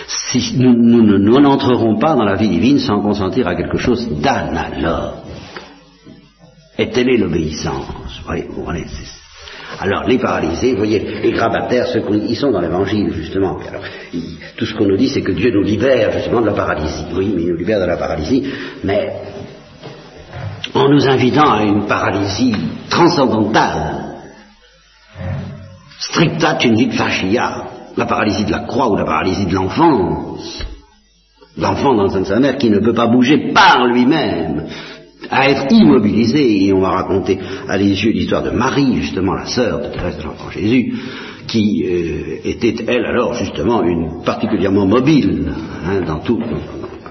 Si 0.06 0.56
nous 0.58 1.40
n'entrerons 1.40 1.98
pas 1.98 2.14
dans 2.14 2.24
la 2.24 2.34
vie 2.34 2.48
divine 2.48 2.78
sans 2.78 3.00
consentir 3.00 3.48
à 3.48 3.54
quelque 3.54 3.78
chose 3.78 4.08
d'analogue. 4.20 5.14
Et 6.76 6.90
telle 6.90 7.08
est 7.08 7.18
l'obéissance. 7.18 8.20
vous 8.26 8.64
voyez, 8.64 8.84
alors, 9.80 10.04
les 10.04 10.18
paralysés, 10.18 10.72
vous 10.72 10.78
voyez, 10.78 11.20
les 11.22 11.32
grabataires, 11.32 11.87
ceux 11.88 12.02
ils 12.28 12.37
sont 12.37 12.50
dans 12.50 12.60
l'évangile, 12.60 13.12
justement. 13.12 13.58
Alors, 13.66 13.82
tout 14.56 14.66
ce 14.66 14.74
qu'on 14.74 14.87
nous 14.87 14.96
dit, 14.96 15.08
c'est 15.08 15.22
que 15.22 15.32
Dieu 15.32 15.50
nous 15.50 15.62
libère, 15.62 16.12
justement, 16.12 16.40
de 16.40 16.46
la 16.46 16.52
paralysie. 16.52 17.06
Oui, 17.14 17.32
mais 17.34 17.42
il 17.42 17.48
nous 17.48 17.56
libère 17.56 17.80
de 17.80 17.87
la 17.87 17.96
paralysie, 17.96 18.44
mais 18.84 19.12
en 20.74 20.88
nous 20.88 21.08
invitant 21.08 21.52
à 21.52 21.62
une 21.62 21.87
paralysie 21.87 22.54
transcendantale, 22.88 24.04
stricta 25.98 26.54
tundit 26.54 26.90
fascia, 26.90 27.64
la 27.96 28.06
paralysie 28.06 28.44
de 28.44 28.52
la 28.52 28.60
croix 28.60 28.90
ou 28.90 28.96
la 28.96 29.04
paralysie 29.04 29.46
de 29.46 29.54
l'enfance, 29.54 30.64
l'enfant 31.56 31.94
dans 31.94 32.24
sa 32.24 32.40
mère 32.40 32.58
qui 32.58 32.70
ne 32.70 32.80
peut 32.80 32.94
pas 32.94 33.06
bouger 33.06 33.52
par 33.52 33.87
lui-même, 33.87 34.66
à 35.30 35.50
être 35.50 35.66
immobilisé, 35.70 36.66
et 36.66 36.72
on 36.72 36.80
va 36.80 36.90
raconter 36.90 37.38
à 37.68 37.76
les 37.76 37.90
yeux 37.90 38.12
l'histoire 38.12 38.42
de 38.42 38.50
Marie, 38.50 38.96
justement 39.02 39.34
la 39.34 39.46
sœur 39.46 39.80
de 39.80 39.88
Thérèse 39.88 40.18
de 40.18 40.22
l'Enfant 40.24 40.50
Jésus, 40.50 40.94
qui 41.46 41.84
euh, 41.87 42.48
était, 42.48 42.74
elle, 42.87 43.04
alors, 43.04 43.34
justement, 43.34 43.82
une 43.82 44.22
particulièrement 44.24 44.87
mobile, 44.87 45.52
hein, 45.87 46.00
dans 46.06 46.20
tout, 46.20 46.40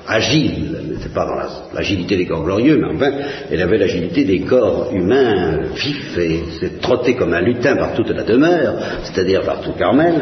agile, 0.08 0.80
n'était 0.90 1.10
pas 1.10 1.26
dans 1.26 1.74
l'agilité 1.74 2.18
des 2.18 2.26
corps 2.26 2.44
glorieux, 2.44 2.78
mais 2.78 2.96
enfin, 2.96 3.12
elle 3.50 3.62
avait 3.62 3.78
l'agilité 3.78 4.24
des 4.26 4.42
corps 4.42 4.90
humains 4.94 5.60
vifs, 5.76 6.18
et 6.18 6.44
s'est 6.60 6.80
trottée 6.82 7.16
comme 7.16 7.34
un 7.34 7.42
lutin 7.42 7.76
par 7.76 7.94
toute 7.94 8.10
la 8.10 8.24
demeure, 8.24 8.76
c'est-à-dire 9.04 9.42
par 9.42 9.62
tout 9.62 9.72
Carmel, 9.74 10.22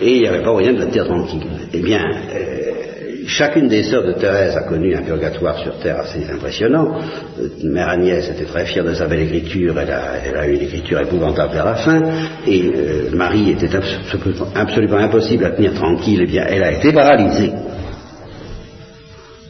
et 0.00 0.16
il 0.16 0.20
n'y 0.20 0.28
avait 0.28 0.42
pas 0.42 0.52
moyen 0.52 0.72
de 0.74 0.78
la 0.78 0.86
terre 0.86 1.06
tranquille. 1.06 1.46
Eh 1.72 1.80
bien, 1.80 2.02
euh, 2.34 2.65
Chacune 3.26 3.66
des 3.66 3.82
sœurs 3.82 4.04
de 4.04 4.12
Thérèse 4.12 4.56
a 4.56 4.62
connu 4.62 4.94
un 4.94 5.02
purgatoire 5.02 5.58
sur 5.58 5.76
terre 5.80 5.98
assez 5.98 6.24
impressionnant. 6.32 7.00
Euh, 7.40 7.48
Mère 7.64 7.88
Agnès 7.88 8.28
était 8.28 8.44
très 8.44 8.64
fière 8.66 8.84
de 8.84 8.94
sa 8.94 9.06
belle 9.06 9.22
écriture, 9.22 9.74
elle 9.80 9.90
a, 10.36 10.46
eu 10.46 10.54
une 10.54 10.62
écriture 10.62 11.00
épouvantable 11.00 11.52
vers 11.54 11.64
la 11.64 11.74
fin, 11.74 12.02
et 12.46 12.62
euh, 12.62 13.10
Marie 13.12 13.50
était 13.50 13.70
absolument, 14.54 14.98
impossible 14.98 15.44
à 15.44 15.50
tenir 15.50 15.74
tranquille, 15.74 16.20
eh 16.22 16.26
bien 16.26 16.44
elle 16.48 16.62
a 16.62 16.72
été 16.72 16.92
paralysée. 16.92 17.50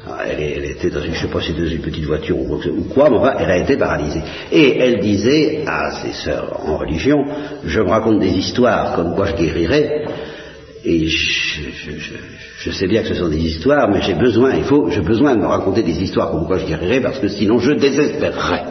Ah, 0.08 0.20
elle, 0.30 0.64
était 0.64 0.88
dans 0.88 1.02
une, 1.02 1.12
je 1.12 1.20
sais 1.20 1.28
pas 1.28 1.42
si 1.42 1.52
dans 1.52 1.66
une 1.66 1.82
petite 1.82 2.04
voiture 2.04 2.38
ou 2.38 2.84
quoi, 2.94 3.10
mais 3.10 3.18
enfin, 3.18 3.34
elle 3.40 3.50
a 3.50 3.58
été 3.58 3.76
paralysée. 3.76 4.22
Et 4.52 4.78
elle 4.78 5.00
disait 5.00 5.64
à 5.66 5.90
ses 5.90 6.12
sœurs 6.12 6.60
en 6.66 6.78
religion, 6.78 7.26
je 7.66 7.80
me 7.80 7.90
raconte 7.90 8.20
des 8.20 8.30
histoires 8.30 8.94
comme 8.94 9.14
quoi 9.14 9.26
je 9.26 9.34
guérirais, 9.34 10.04
et 10.86 11.08
je, 11.08 12.70
sais 12.70 12.86
bien 12.86 13.02
que 13.02 13.08
ce 13.08 13.14
sont 13.14 13.28
des 13.28 13.44
histoires, 13.44 13.88
mais 13.90 14.00
j'ai 14.02 14.14
besoin, 14.14 14.54
il 14.54 14.62
faut, 14.62 14.88
j'ai 14.88 15.00
besoin 15.00 15.34
de 15.34 15.40
me 15.40 15.46
raconter 15.46 15.82
des 15.82 16.00
histoires 16.00 16.30
comme 16.30 16.46
quoi 16.46 16.58
je 16.58 16.66
guérirais, 16.66 17.00
parce 17.00 17.18
que 17.18 17.26
sinon 17.26 17.58
je 17.58 17.72
désespérerais. 17.72 18.62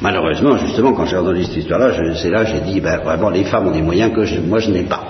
Malheureusement, 0.00 0.56
justement, 0.56 0.94
quand 0.94 1.04
j'ai 1.04 1.18
entendu 1.18 1.44
cette 1.44 1.58
histoire-là, 1.58 1.92
c'est 2.16 2.30
là 2.30 2.46
j'ai 2.46 2.60
dit, 2.60 2.80
ben 2.80 2.98
vraiment, 3.04 3.28
les 3.28 3.44
femmes 3.44 3.68
ont 3.68 3.72
des 3.72 3.82
moyens 3.82 4.12
que 4.14 4.40
moi 4.40 4.58
je 4.58 4.70
n'ai 4.70 4.84
pas. 4.84 5.04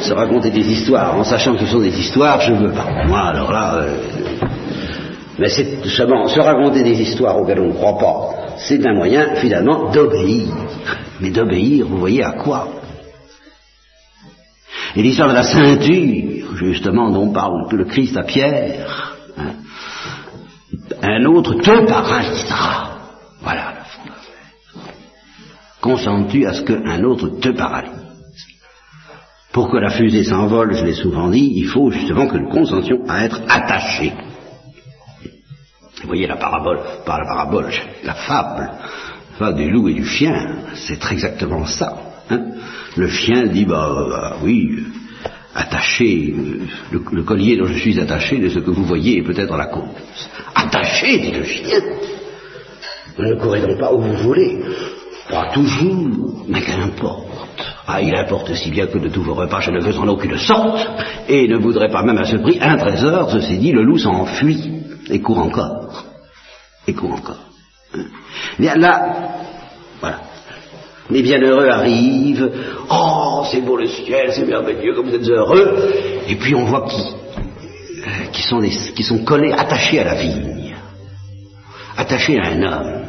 Se, 0.00 0.12
raconter 0.12 0.50
des 0.50 0.68
histoires 0.72 1.16
en 1.16 1.22
sachant 1.22 1.54
que 1.54 1.60
ce 1.60 1.66
sont 1.66 1.78
des 1.78 1.96
histoires, 1.96 2.40
je 2.40 2.50
ne 2.50 2.66
veux 2.66 2.72
pas. 2.72 2.88
Moi, 3.06 3.20
alors 3.20 3.52
là, 3.52 3.76
euh, 3.76 3.96
mais 5.38 5.48
c'est 5.48 5.86
seulement 5.86 6.26
se 6.26 6.40
raconter 6.40 6.82
des 6.82 7.00
histoires 7.00 7.40
auxquelles 7.40 7.60
on 7.60 7.68
ne 7.68 7.72
croit 7.74 7.96
pas, 7.96 8.56
c'est 8.56 8.84
un 8.84 8.94
moyen 8.94 9.36
finalement 9.36 9.92
d'obéir. 9.92 10.48
Mais 11.20 11.30
d'obéir, 11.30 11.86
vous 11.86 11.98
voyez 11.98 12.24
à 12.24 12.32
quoi? 12.32 12.68
Et 14.96 15.02
l'histoire 15.02 15.28
de 15.28 15.34
la 15.34 15.42
ceinture, 15.42 16.56
justement, 16.56 17.10
dont 17.10 17.32
parle 17.32 17.66
le 17.72 17.84
Christ 17.84 18.16
à 18.16 18.22
Pierre, 18.22 19.16
hein, 19.36 19.54
un 21.02 21.24
autre 21.24 21.54
te 21.54 21.86
paralysera. 21.86 22.98
Voilà 23.42 23.74
Consens-tu 25.84 26.46
à 26.46 26.54
ce 26.54 26.62
qu'un 26.62 27.04
autre 27.04 27.28
te 27.40 27.50
paralyse? 27.50 27.92
Pour 29.52 29.70
que 29.70 29.76
la 29.76 29.90
fusée 29.90 30.24
s'envole, 30.24 30.74
je 30.74 30.82
l'ai 30.82 30.94
souvent 30.94 31.28
dit, 31.28 31.52
il 31.56 31.66
faut 31.66 31.90
justement 31.90 32.26
que 32.26 32.38
nous 32.38 32.48
consentions 32.48 33.04
à 33.06 33.26
être 33.26 33.42
attachés. 33.48 34.14
Vous 36.00 36.08
voyez 36.08 36.26
la 36.26 36.36
parabole, 36.36 36.80
pas 37.04 37.18
la 37.18 37.26
parabole, 37.26 37.70
la 38.02 38.14
fable, 38.14 38.70
la 39.38 39.52
du 39.52 39.70
loup 39.70 39.88
et 39.88 39.94
du 39.94 40.06
chien, 40.06 40.56
c'est 40.74 40.98
très 40.98 41.16
exactement 41.16 41.66
ça. 41.66 41.94
Hein. 42.30 42.40
Le 42.96 43.08
chien 43.08 43.46
dit, 43.46 43.64
bah, 43.64 44.06
bah 44.08 44.36
oui, 44.42 44.84
attaché, 45.54 46.34
le, 46.90 47.22
collier 47.22 47.56
dont 47.56 47.66
je 47.66 47.78
suis 47.78 47.98
attaché 47.98 48.38
de 48.38 48.48
ce 48.48 48.58
que 48.58 48.70
vous 48.70 48.84
voyez 48.84 49.18
est 49.18 49.22
peut-être 49.22 49.56
la 49.56 49.66
cause. 49.66 49.84
Attaché, 50.54 51.18
dit 51.18 51.32
le 51.32 51.44
chien. 51.44 51.80
Ne 53.18 53.34
courez 53.36 53.60
donc 53.60 53.78
pas 53.78 53.92
où 53.92 54.00
vous 54.00 54.16
voulez. 54.16 54.60
Pas 55.28 55.50
toujours, 55.54 56.44
mais 56.48 56.60
qu'importe. 56.62 57.28
Ah, 57.86 58.00
il 58.02 58.14
importe 58.14 58.54
si 58.54 58.70
bien 58.70 58.86
que 58.86 58.98
de 58.98 59.08
tous 59.08 59.22
vos 59.22 59.34
repas 59.34 59.60
je 59.60 59.70
ne 59.70 59.80
veux 59.80 59.96
en 59.98 60.08
aucune 60.08 60.36
sorte, 60.38 60.86
et 61.28 61.46
ne 61.48 61.56
voudrais 61.56 61.90
pas 61.90 62.02
même 62.02 62.18
à 62.18 62.24
ce 62.24 62.36
prix 62.36 62.58
un 62.60 62.76
trésor, 62.76 63.30
ceci 63.30 63.58
dit, 63.58 63.72
le 63.72 63.82
loup 63.82 63.98
s'enfuit, 63.98 64.82
et 65.08 65.20
court 65.20 65.38
encore. 65.38 66.04
Et 66.86 66.94
court 66.94 67.12
encore. 67.12 67.40
Hein. 67.94 68.06
Bien 68.58 68.74
là, 68.76 69.14
voilà. 70.00 70.20
Les 71.10 71.22
bienheureux 71.22 71.68
arrivent, 71.68 72.50
oh, 72.90 73.44
c'est 73.50 73.60
beau 73.60 73.76
le 73.76 73.86
ciel, 73.86 74.30
c'est 74.32 74.46
merveilleux, 74.46 74.94
comme 74.94 75.08
vous 75.08 75.14
êtes 75.14 75.28
heureux, 75.28 75.90
et 76.28 76.34
puis 76.36 76.54
on 76.54 76.64
voit 76.64 76.86
qui, 78.32 78.52
euh, 78.52 79.02
sont, 79.02 79.18
collés, 79.18 79.52
attachés 79.52 80.00
à 80.00 80.04
la 80.04 80.14
vigne, 80.14 80.74
attachés 81.96 82.38
à 82.38 82.48
un 82.48 82.62
homme. 82.62 83.04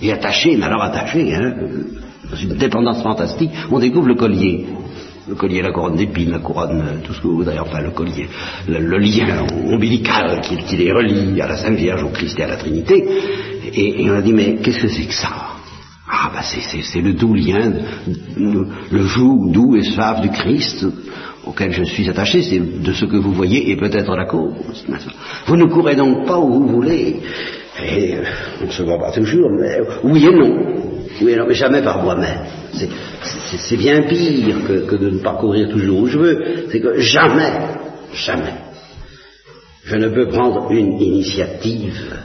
Et 0.00 0.12
attaché, 0.12 0.56
mais 0.56 0.64
alors 0.64 0.82
attaché, 0.82 1.34
hein, 1.34 1.54
dans 2.30 2.36
une 2.36 2.54
dépendance 2.54 3.02
fantastique, 3.02 3.50
on 3.70 3.78
découvre 3.78 4.06
le 4.06 4.14
collier. 4.14 4.66
Le 5.28 5.34
collier, 5.34 5.60
la 5.60 5.72
couronne 5.72 5.96
d'épines, 5.96 6.30
la 6.30 6.38
couronne, 6.38 7.02
tout 7.04 7.12
ce 7.12 7.20
que 7.20 7.26
vous 7.26 7.38
voudrez, 7.38 7.58
enfin 7.58 7.80
le 7.80 7.90
collier, 7.90 8.28
le, 8.66 8.96
lien 8.96 9.44
ombilical 9.66 10.40
qui, 10.40 10.76
les 10.76 10.90
relie 10.90 11.38
à 11.42 11.48
la 11.48 11.56
Sainte 11.56 11.74
Vierge, 11.74 12.02
au 12.02 12.08
Christ 12.08 12.38
et 12.38 12.44
à 12.44 12.48
la 12.48 12.56
Trinité. 12.56 13.04
Et, 13.74 14.08
on 14.08 14.14
a 14.14 14.22
dit, 14.22 14.32
mais 14.32 14.56
qu'est-ce 14.56 14.80
que 14.80 14.88
c'est 14.88 15.04
que 15.04 15.12
ça? 15.12 15.47
Ah, 16.28 16.32
bah 16.34 16.42
c'est 16.42 17.00
le 17.00 17.14
doux 17.14 17.32
lien, 17.32 17.72
le, 18.36 19.06
joug 19.06 19.50
doux 19.50 19.76
et 19.76 19.82
suave 19.82 20.20
du 20.20 20.28
Christ 20.28 20.84
auquel 21.46 21.72
je 21.72 21.84
suis 21.84 22.08
attaché, 22.08 22.42
c'est 22.42 22.58
de 22.58 22.92
ce 22.92 23.06
que 23.06 23.16
vous 23.16 23.32
voyez 23.32 23.70
et 23.70 23.76
peut-être 23.76 24.14
la 24.14 24.26
cause. 24.26 24.52
Vous 25.46 25.56
ne 25.56 25.64
courez 25.64 25.96
donc 25.96 26.26
pas 26.26 26.38
où 26.38 26.52
vous 26.52 26.68
voulez. 26.68 27.20
Et 27.82 28.16
euh, 28.16 28.24
on 28.60 28.66
ne 28.66 28.70
se 28.70 28.82
voit 28.82 28.98
pas 28.98 29.12
toujours, 29.12 29.50
mais 29.58 29.78
oui 30.04 30.26
et 30.26 30.30
non. 30.30 30.54
Oui 31.22 31.32
et 31.32 31.36
non, 31.36 31.46
mais 31.48 31.54
jamais 31.54 31.80
par 31.80 32.02
moi-même. 32.02 32.44
C'est 32.72 33.76
bien 33.78 34.02
pire 34.02 34.56
que, 34.66 34.96
de 34.96 35.10
ne 35.10 35.18
pas 35.20 35.34
courir 35.34 35.70
toujours 35.70 36.00
où 36.00 36.06
je 36.08 36.18
veux. 36.18 36.66
C'est 36.70 36.80
que 36.80 36.98
jamais, 36.98 37.52
jamais, 38.12 38.54
je 39.84 39.96
ne 39.96 40.08
peux 40.08 40.28
prendre 40.28 40.70
une 40.72 41.00
initiative 41.00 42.18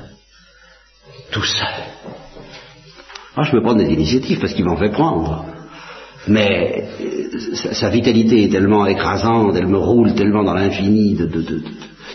tout 1.32 1.44
seul. 1.44 2.23
Ah, 3.36 3.43
je 3.43 3.52
peux 3.52 3.62
prendre 3.62 3.80
des 3.80 3.91
initiatives 3.91 4.39
parce 4.39 4.54
qu'il 4.54 4.65
m'en 4.65 4.78
fait 4.78 4.91
prendre. 4.91 5.46
Mais 6.28 6.86
euh, 7.02 7.38
sa, 7.74 7.89
vitalité 7.89 8.43
est 8.43 8.50
tellement 8.50 8.86
écrasante, 8.86 9.56
elle 9.58 9.67
me 9.67 9.78
roule 9.78 10.13
tellement 10.13 10.43
dans 10.43 10.54
l'infini 10.54 11.17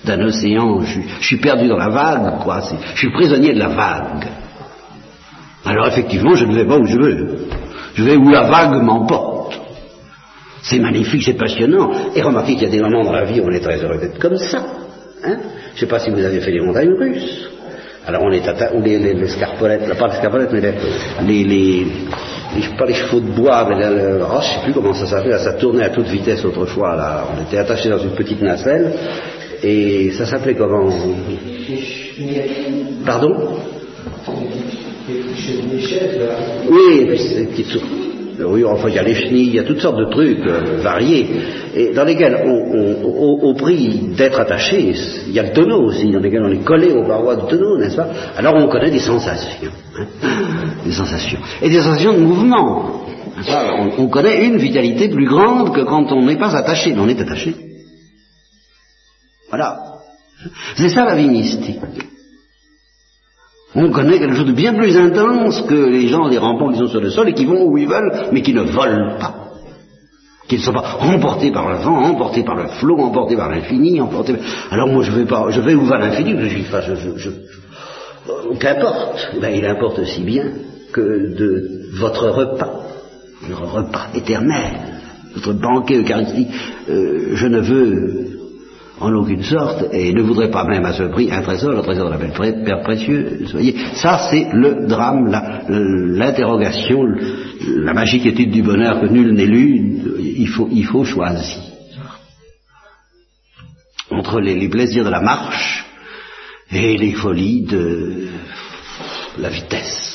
d'un 0.04 0.20
océan, 0.22 0.80
je, 0.82 1.00
suis 1.20 1.38
perdu 1.38 1.68
dans 1.68 1.76
la 1.76 1.90
vague, 1.90 2.42
quoi, 2.42 2.62
je 2.94 2.98
suis 2.98 3.10
prisonnier 3.10 3.52
de 3.52 3.58
la 3.58 3.68
vague. 3.68 4.28
Alors 5.64 5.88
effectivement, 5.88 6.34
je 6.34 6.46
ne 6.46 6.54
vais 6.54 6.64
pas 6.64 6.78
où 6.78 6.86
je 6.86 6.96
veux. 6.96 7.48
Je 7.94 8.04
vais 8.04 8.16
où 8.16 8.30
la 8.30 8.48
vague 8.48 8.82
m'emporte. 8.82 9.60
C'est 10.62 10.78
magnifique, 10.78 11.22
c'est 11.24 11.36
passionnant. 11.36 11.90
Et 12.14 12.22
remarquez 12.22 12.54
qu'il 12.54 12.62
y 12.62 12.66
a 12.66 12.70
des 12.70 12.80
moments 12.80 13.04
dans 13.04 13.12
la 13.12 13.24
vie 13.24 13.40
où 13.40 13.44
on 13.44 13.50
est 13.50 13.60
très 13.60 13.82
heureux 13.82 13.98
d'être 13.98 14.18
comme 14.18 14.38
ça. 14.38 14.64
Hein 15.24 15.36
je 15.74 15.74
ne 15.74 15.80
sais 15.80 15.86
pas 15.86 15.98
si 15.98 16.10
vous 16.10 16.24
avez 16.24 16.40
fait 16.40 16.52
les 16.52 16.60
montagnes 16.60 16.92
russes. 16.92 17.50
Alors 18.08 18.22
on 18.22 18.32
est 18.32 18.48
à 18.48 18.74
ou 18.74 18.80
les, 18.80 18.98
les, 18.98 19.28
scarpolettes, 19.28 19.86
pas 19.98 20.08
les 20.08 20.14
scarpolettes, 20.14 20.50
mais 20.50 20.62
les, 21.26 21.44
les, 21.44 21.86
pas 22.78 22.86
les 22.86 22.94
chevaux 22.94 23.20
de 23.20 23.30
bois, 23.32 23.66
mais 23.68 23.82
je 23.82 23.88
ne 23.90 24.40
sais 24.40 24.64
plus 24.64 24.72
comment 24.72 24.94
ça 24.94 25.04
s'appelle, 25.04 25.38
ça 25.38 25.52
tournait 25.52 25.84
à 25.84 25.90
toute 25.90 26.06
vitesse 26.06 26.42
autrefois, 26.42 26.96
là. 26.96 27.24
On 27.36 27.42
était 27.42 27.58
attachés 27.58 27.90
dans 27.90 27.98
une 27.98 28.12
petite 28.12 28.40
nacelle, 28.40 28.94
et 29.62 30.10
ça 30.12 30.24
s'appelait 30.24 30.54
comment? 30.54 30.90
Pardon? 33.04 33.58
Oui, 36.70 37.06
oui, 38.44 38.64
enfin, 38.64 38.88
il 38.88 38.94
y 38.94 38.98
a 38.98 39.02
les 39.02 39.14
chenilles, 39.14 39.48
il 39.48 39.54
y 39.54 39.58
a 39.58 39.64
toutes 39.64 39.80
sortes 39.80 39.98
de 39.98 40.10
trucs 40.10 40.46
euh, 40.46 40.78
variés, 40.80 41.26
et 41.74 41.92
dans 41.92 42.04
lesquels, 42.04 42.44
au, 42.44 43.54
prix 43.54 44.00
d'être 44.16 44.38
attaché, 44.38 44.94
il 45.26 45.32
y 45.32 45.38
a 45.38 45.42
le 45.42 45.52
tonneau 45.52 45.82
aussi, 45.84 46.10
dans 46.10 46.20
lesquels 46.20 46.42
on 46.44 46.52
est 46.52 46.64
collé 46.64 46.92
aux 46.92 47.06
parois 47.06 47.36
du 47.36 47.46
tonneau, 47.46 47.78
n'est-ce 47.78 47.96
pas? 47.96 48.08
Alors 48.36 48.54
on 48.54 48.68
connaît 48.68 48.90
des 48.90 49.00
sensations, 49.00 49.70
hein, 49.98 50.06
des 50.84 50.92
sensations, 50.92 51.38
et 51.62 51.68
des 51.68 51.80
sensations 51.80 52.12
de 52.12 52.20
mouvement. 52.20 53.04
On, 53.48 54.02
on, 54.02 54.08
connaît 54.08 54.46
une 54.46 54.56
vitalité 54.56 55.08
plus 55.08 55.28
grande 55.28 55.72
que 55.72 55.82
quand 55.82 56.10
on 56.10 56.24
n'est 56.24 56.38
pas 56.38 56.56
attaché, 56.56 56.92
mais 56.92 57.00
on 57.00 57.08
est 57.08 57.20
attaché. 57.20 57.54
Voilà. 59.48 59.78
C'est 60.76 60.88
ça 60.88 61.04
la 61.04 61.14
vie. 61.14 61.28
On 63.74 63.90
connaît 63.90 64.18
quelque 64.18 64.34
chose 64.34 64.46
de 64.46 64.52
bien 64.52 64.74
plus 64.74 64.96
intense 64.96 65.62
que 65.62 65.74
les 65.74 66.08
gens 66.08 66.28
des 66.28 66.38
rampants 66.38 66.72
qui 66.72 66.78
sont 66.78 66.88
sur 66.88 67.00
le 67.00 67.10
sol 67.10 67.28
et 67.28 67.34
qui 67.34 67.44
vont 67.44 67.64
où 67.64 67.76
ils 67.76 67.88
veulent, 67.88 68.28
mais 68.32 68.40
qui 68.42 68.54
ne 68.54 68.62
volent 68.62 69.18
pas. 69.18 69.34
Qui 70.48 70.56
ne 70.56 70.62
sont 70.62 70.72
pas 70.72 70.98
emportés 71.00 71.50
par 71.50 71.68
le 71.68 71.76
vent, 71.76 71.98
emportés 71.98 72.42
par 72.42 72.56
le 72.56 72.68
flot, 72.68 72.98
emportés 72.98 73.36
par 73.36 73.50
l'infini, 73.50 74.00
emportés 74.00 74.36
Alors 74.70 74.88
moi 74.88 75.02
je 75.02 75.12
vais 75.12 75.26
pas, 75.26 75.50
je 75.50 75.60
vais 75.60 75.74
où 75.74 75.84
va 75.84 75.98
l'infini, 75.98 76.34
je 76.38 76.48
suis 76.48 76.64
je, 76.64 77.18
je, 77.18 77.28
euh, 77.28 78.54
qu'importe. 78.58 79.32
Ben, 79.40 79.50
il 79.54 79.66
importe 79.66 79.98
aussi 79.98 80.22
bien 80.22 80.44
que 80.92 81.36
de 81.36 81.90
votre 81.98 82.28
repas, 82.28 82.72
votre 83.42 83.70
repas 83.70 84.06
éternel, 84.14 84.72
votre 85.34 85.52
banquet 85.52 85.98
eucharistique. 85.98 86.48
Euh, 86.88 87.30
je 87.34 87.46
ne 87.46 87.60
veux 87.60 88.27
en 89.00 89.12
aucune 89.14 89.42
sorte, 89.42 89.86
et 89.92 90.12
ne 90.12 90.22
voudrait 90.22 90.50
pas 90.50 90.64
même 90.64 90.84
à 90.84 90.92
ce 90.92 91.04
prix 91.04 91.30
un 91.30 91.42
trésor, 91.42 91.72
le 91.72 91.82
trésor 91.82 92.06
de 92.06 92.12
la 92.12 92.18
belle 92.18 92.64
Père 92.64 92.82
précieux. 92.82 93.44
Voyez, 93.52 93.76
ça 93.94 94.28
c'est 94.30 94.48
le 94.52 94.86
drame, 94.86 95.30
l'interrogation, 95.68 97.04
la, 97.66 97.94
magique 97.94 98.26
étude 98.26 98.50
du 98.50 98.62
bonheur 98.62 99.00
que 99.00 99.06
nul 99.06 99.32
n'est 99.34 99.46
lu, 99.46 100.00
il 100.36 100.48
faut, 100.48 100.68
il 100.70 100.84
faut 100.84 101.04
choisir. 101.04 101.58
Entre 104.10 104.40
les, 104.40 104.68
plaisirs 104.68 105.04
de 105.04 105.10
la 105.10 105.20
marche 105.20 105.84
et 106.72 106.96
les 106.96 107.12
folies 107.12 107.62
de 107.62 108.28
la 109.38 109.50
vitesse. 109.50 110.07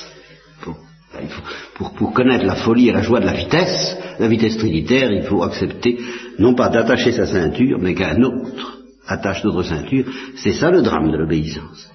Pour, 1.76 2.14
connaître 2.14 2.46
la 2.46 2.56
folie 2.56 2.90
et 2.90 2.92
la 2.92 3.02
joie 3.02 3.20
de 3.20 3.26
la 3.26 3.34
vitesse, 3.34 3.98
la 4.20 4.28
vitesse 4.28 4.58
trinitaire, 4.58 5.12
il 5.12 5.24
faut 5.24 5.44
accepter 5.44 5.98
non 6.40 6.56
pas 6.56 6.70
d'attacher 6.70 7.12
sa 7.12 7.26
ceinture, 7.26 7.78
mais 7.80 7.94
qu'un 7.94 8.22
autre 8.22 8.80
attache 9.08 9.44
notre 9.44 9.64
ceinture. 9.64 10.06
C'est 10.36 10.54
ça 10.54 10.72
le 10.72 10.82
drame 10.82 11.12
de 11.12 11.18
l'obéissance. 11.18 11.93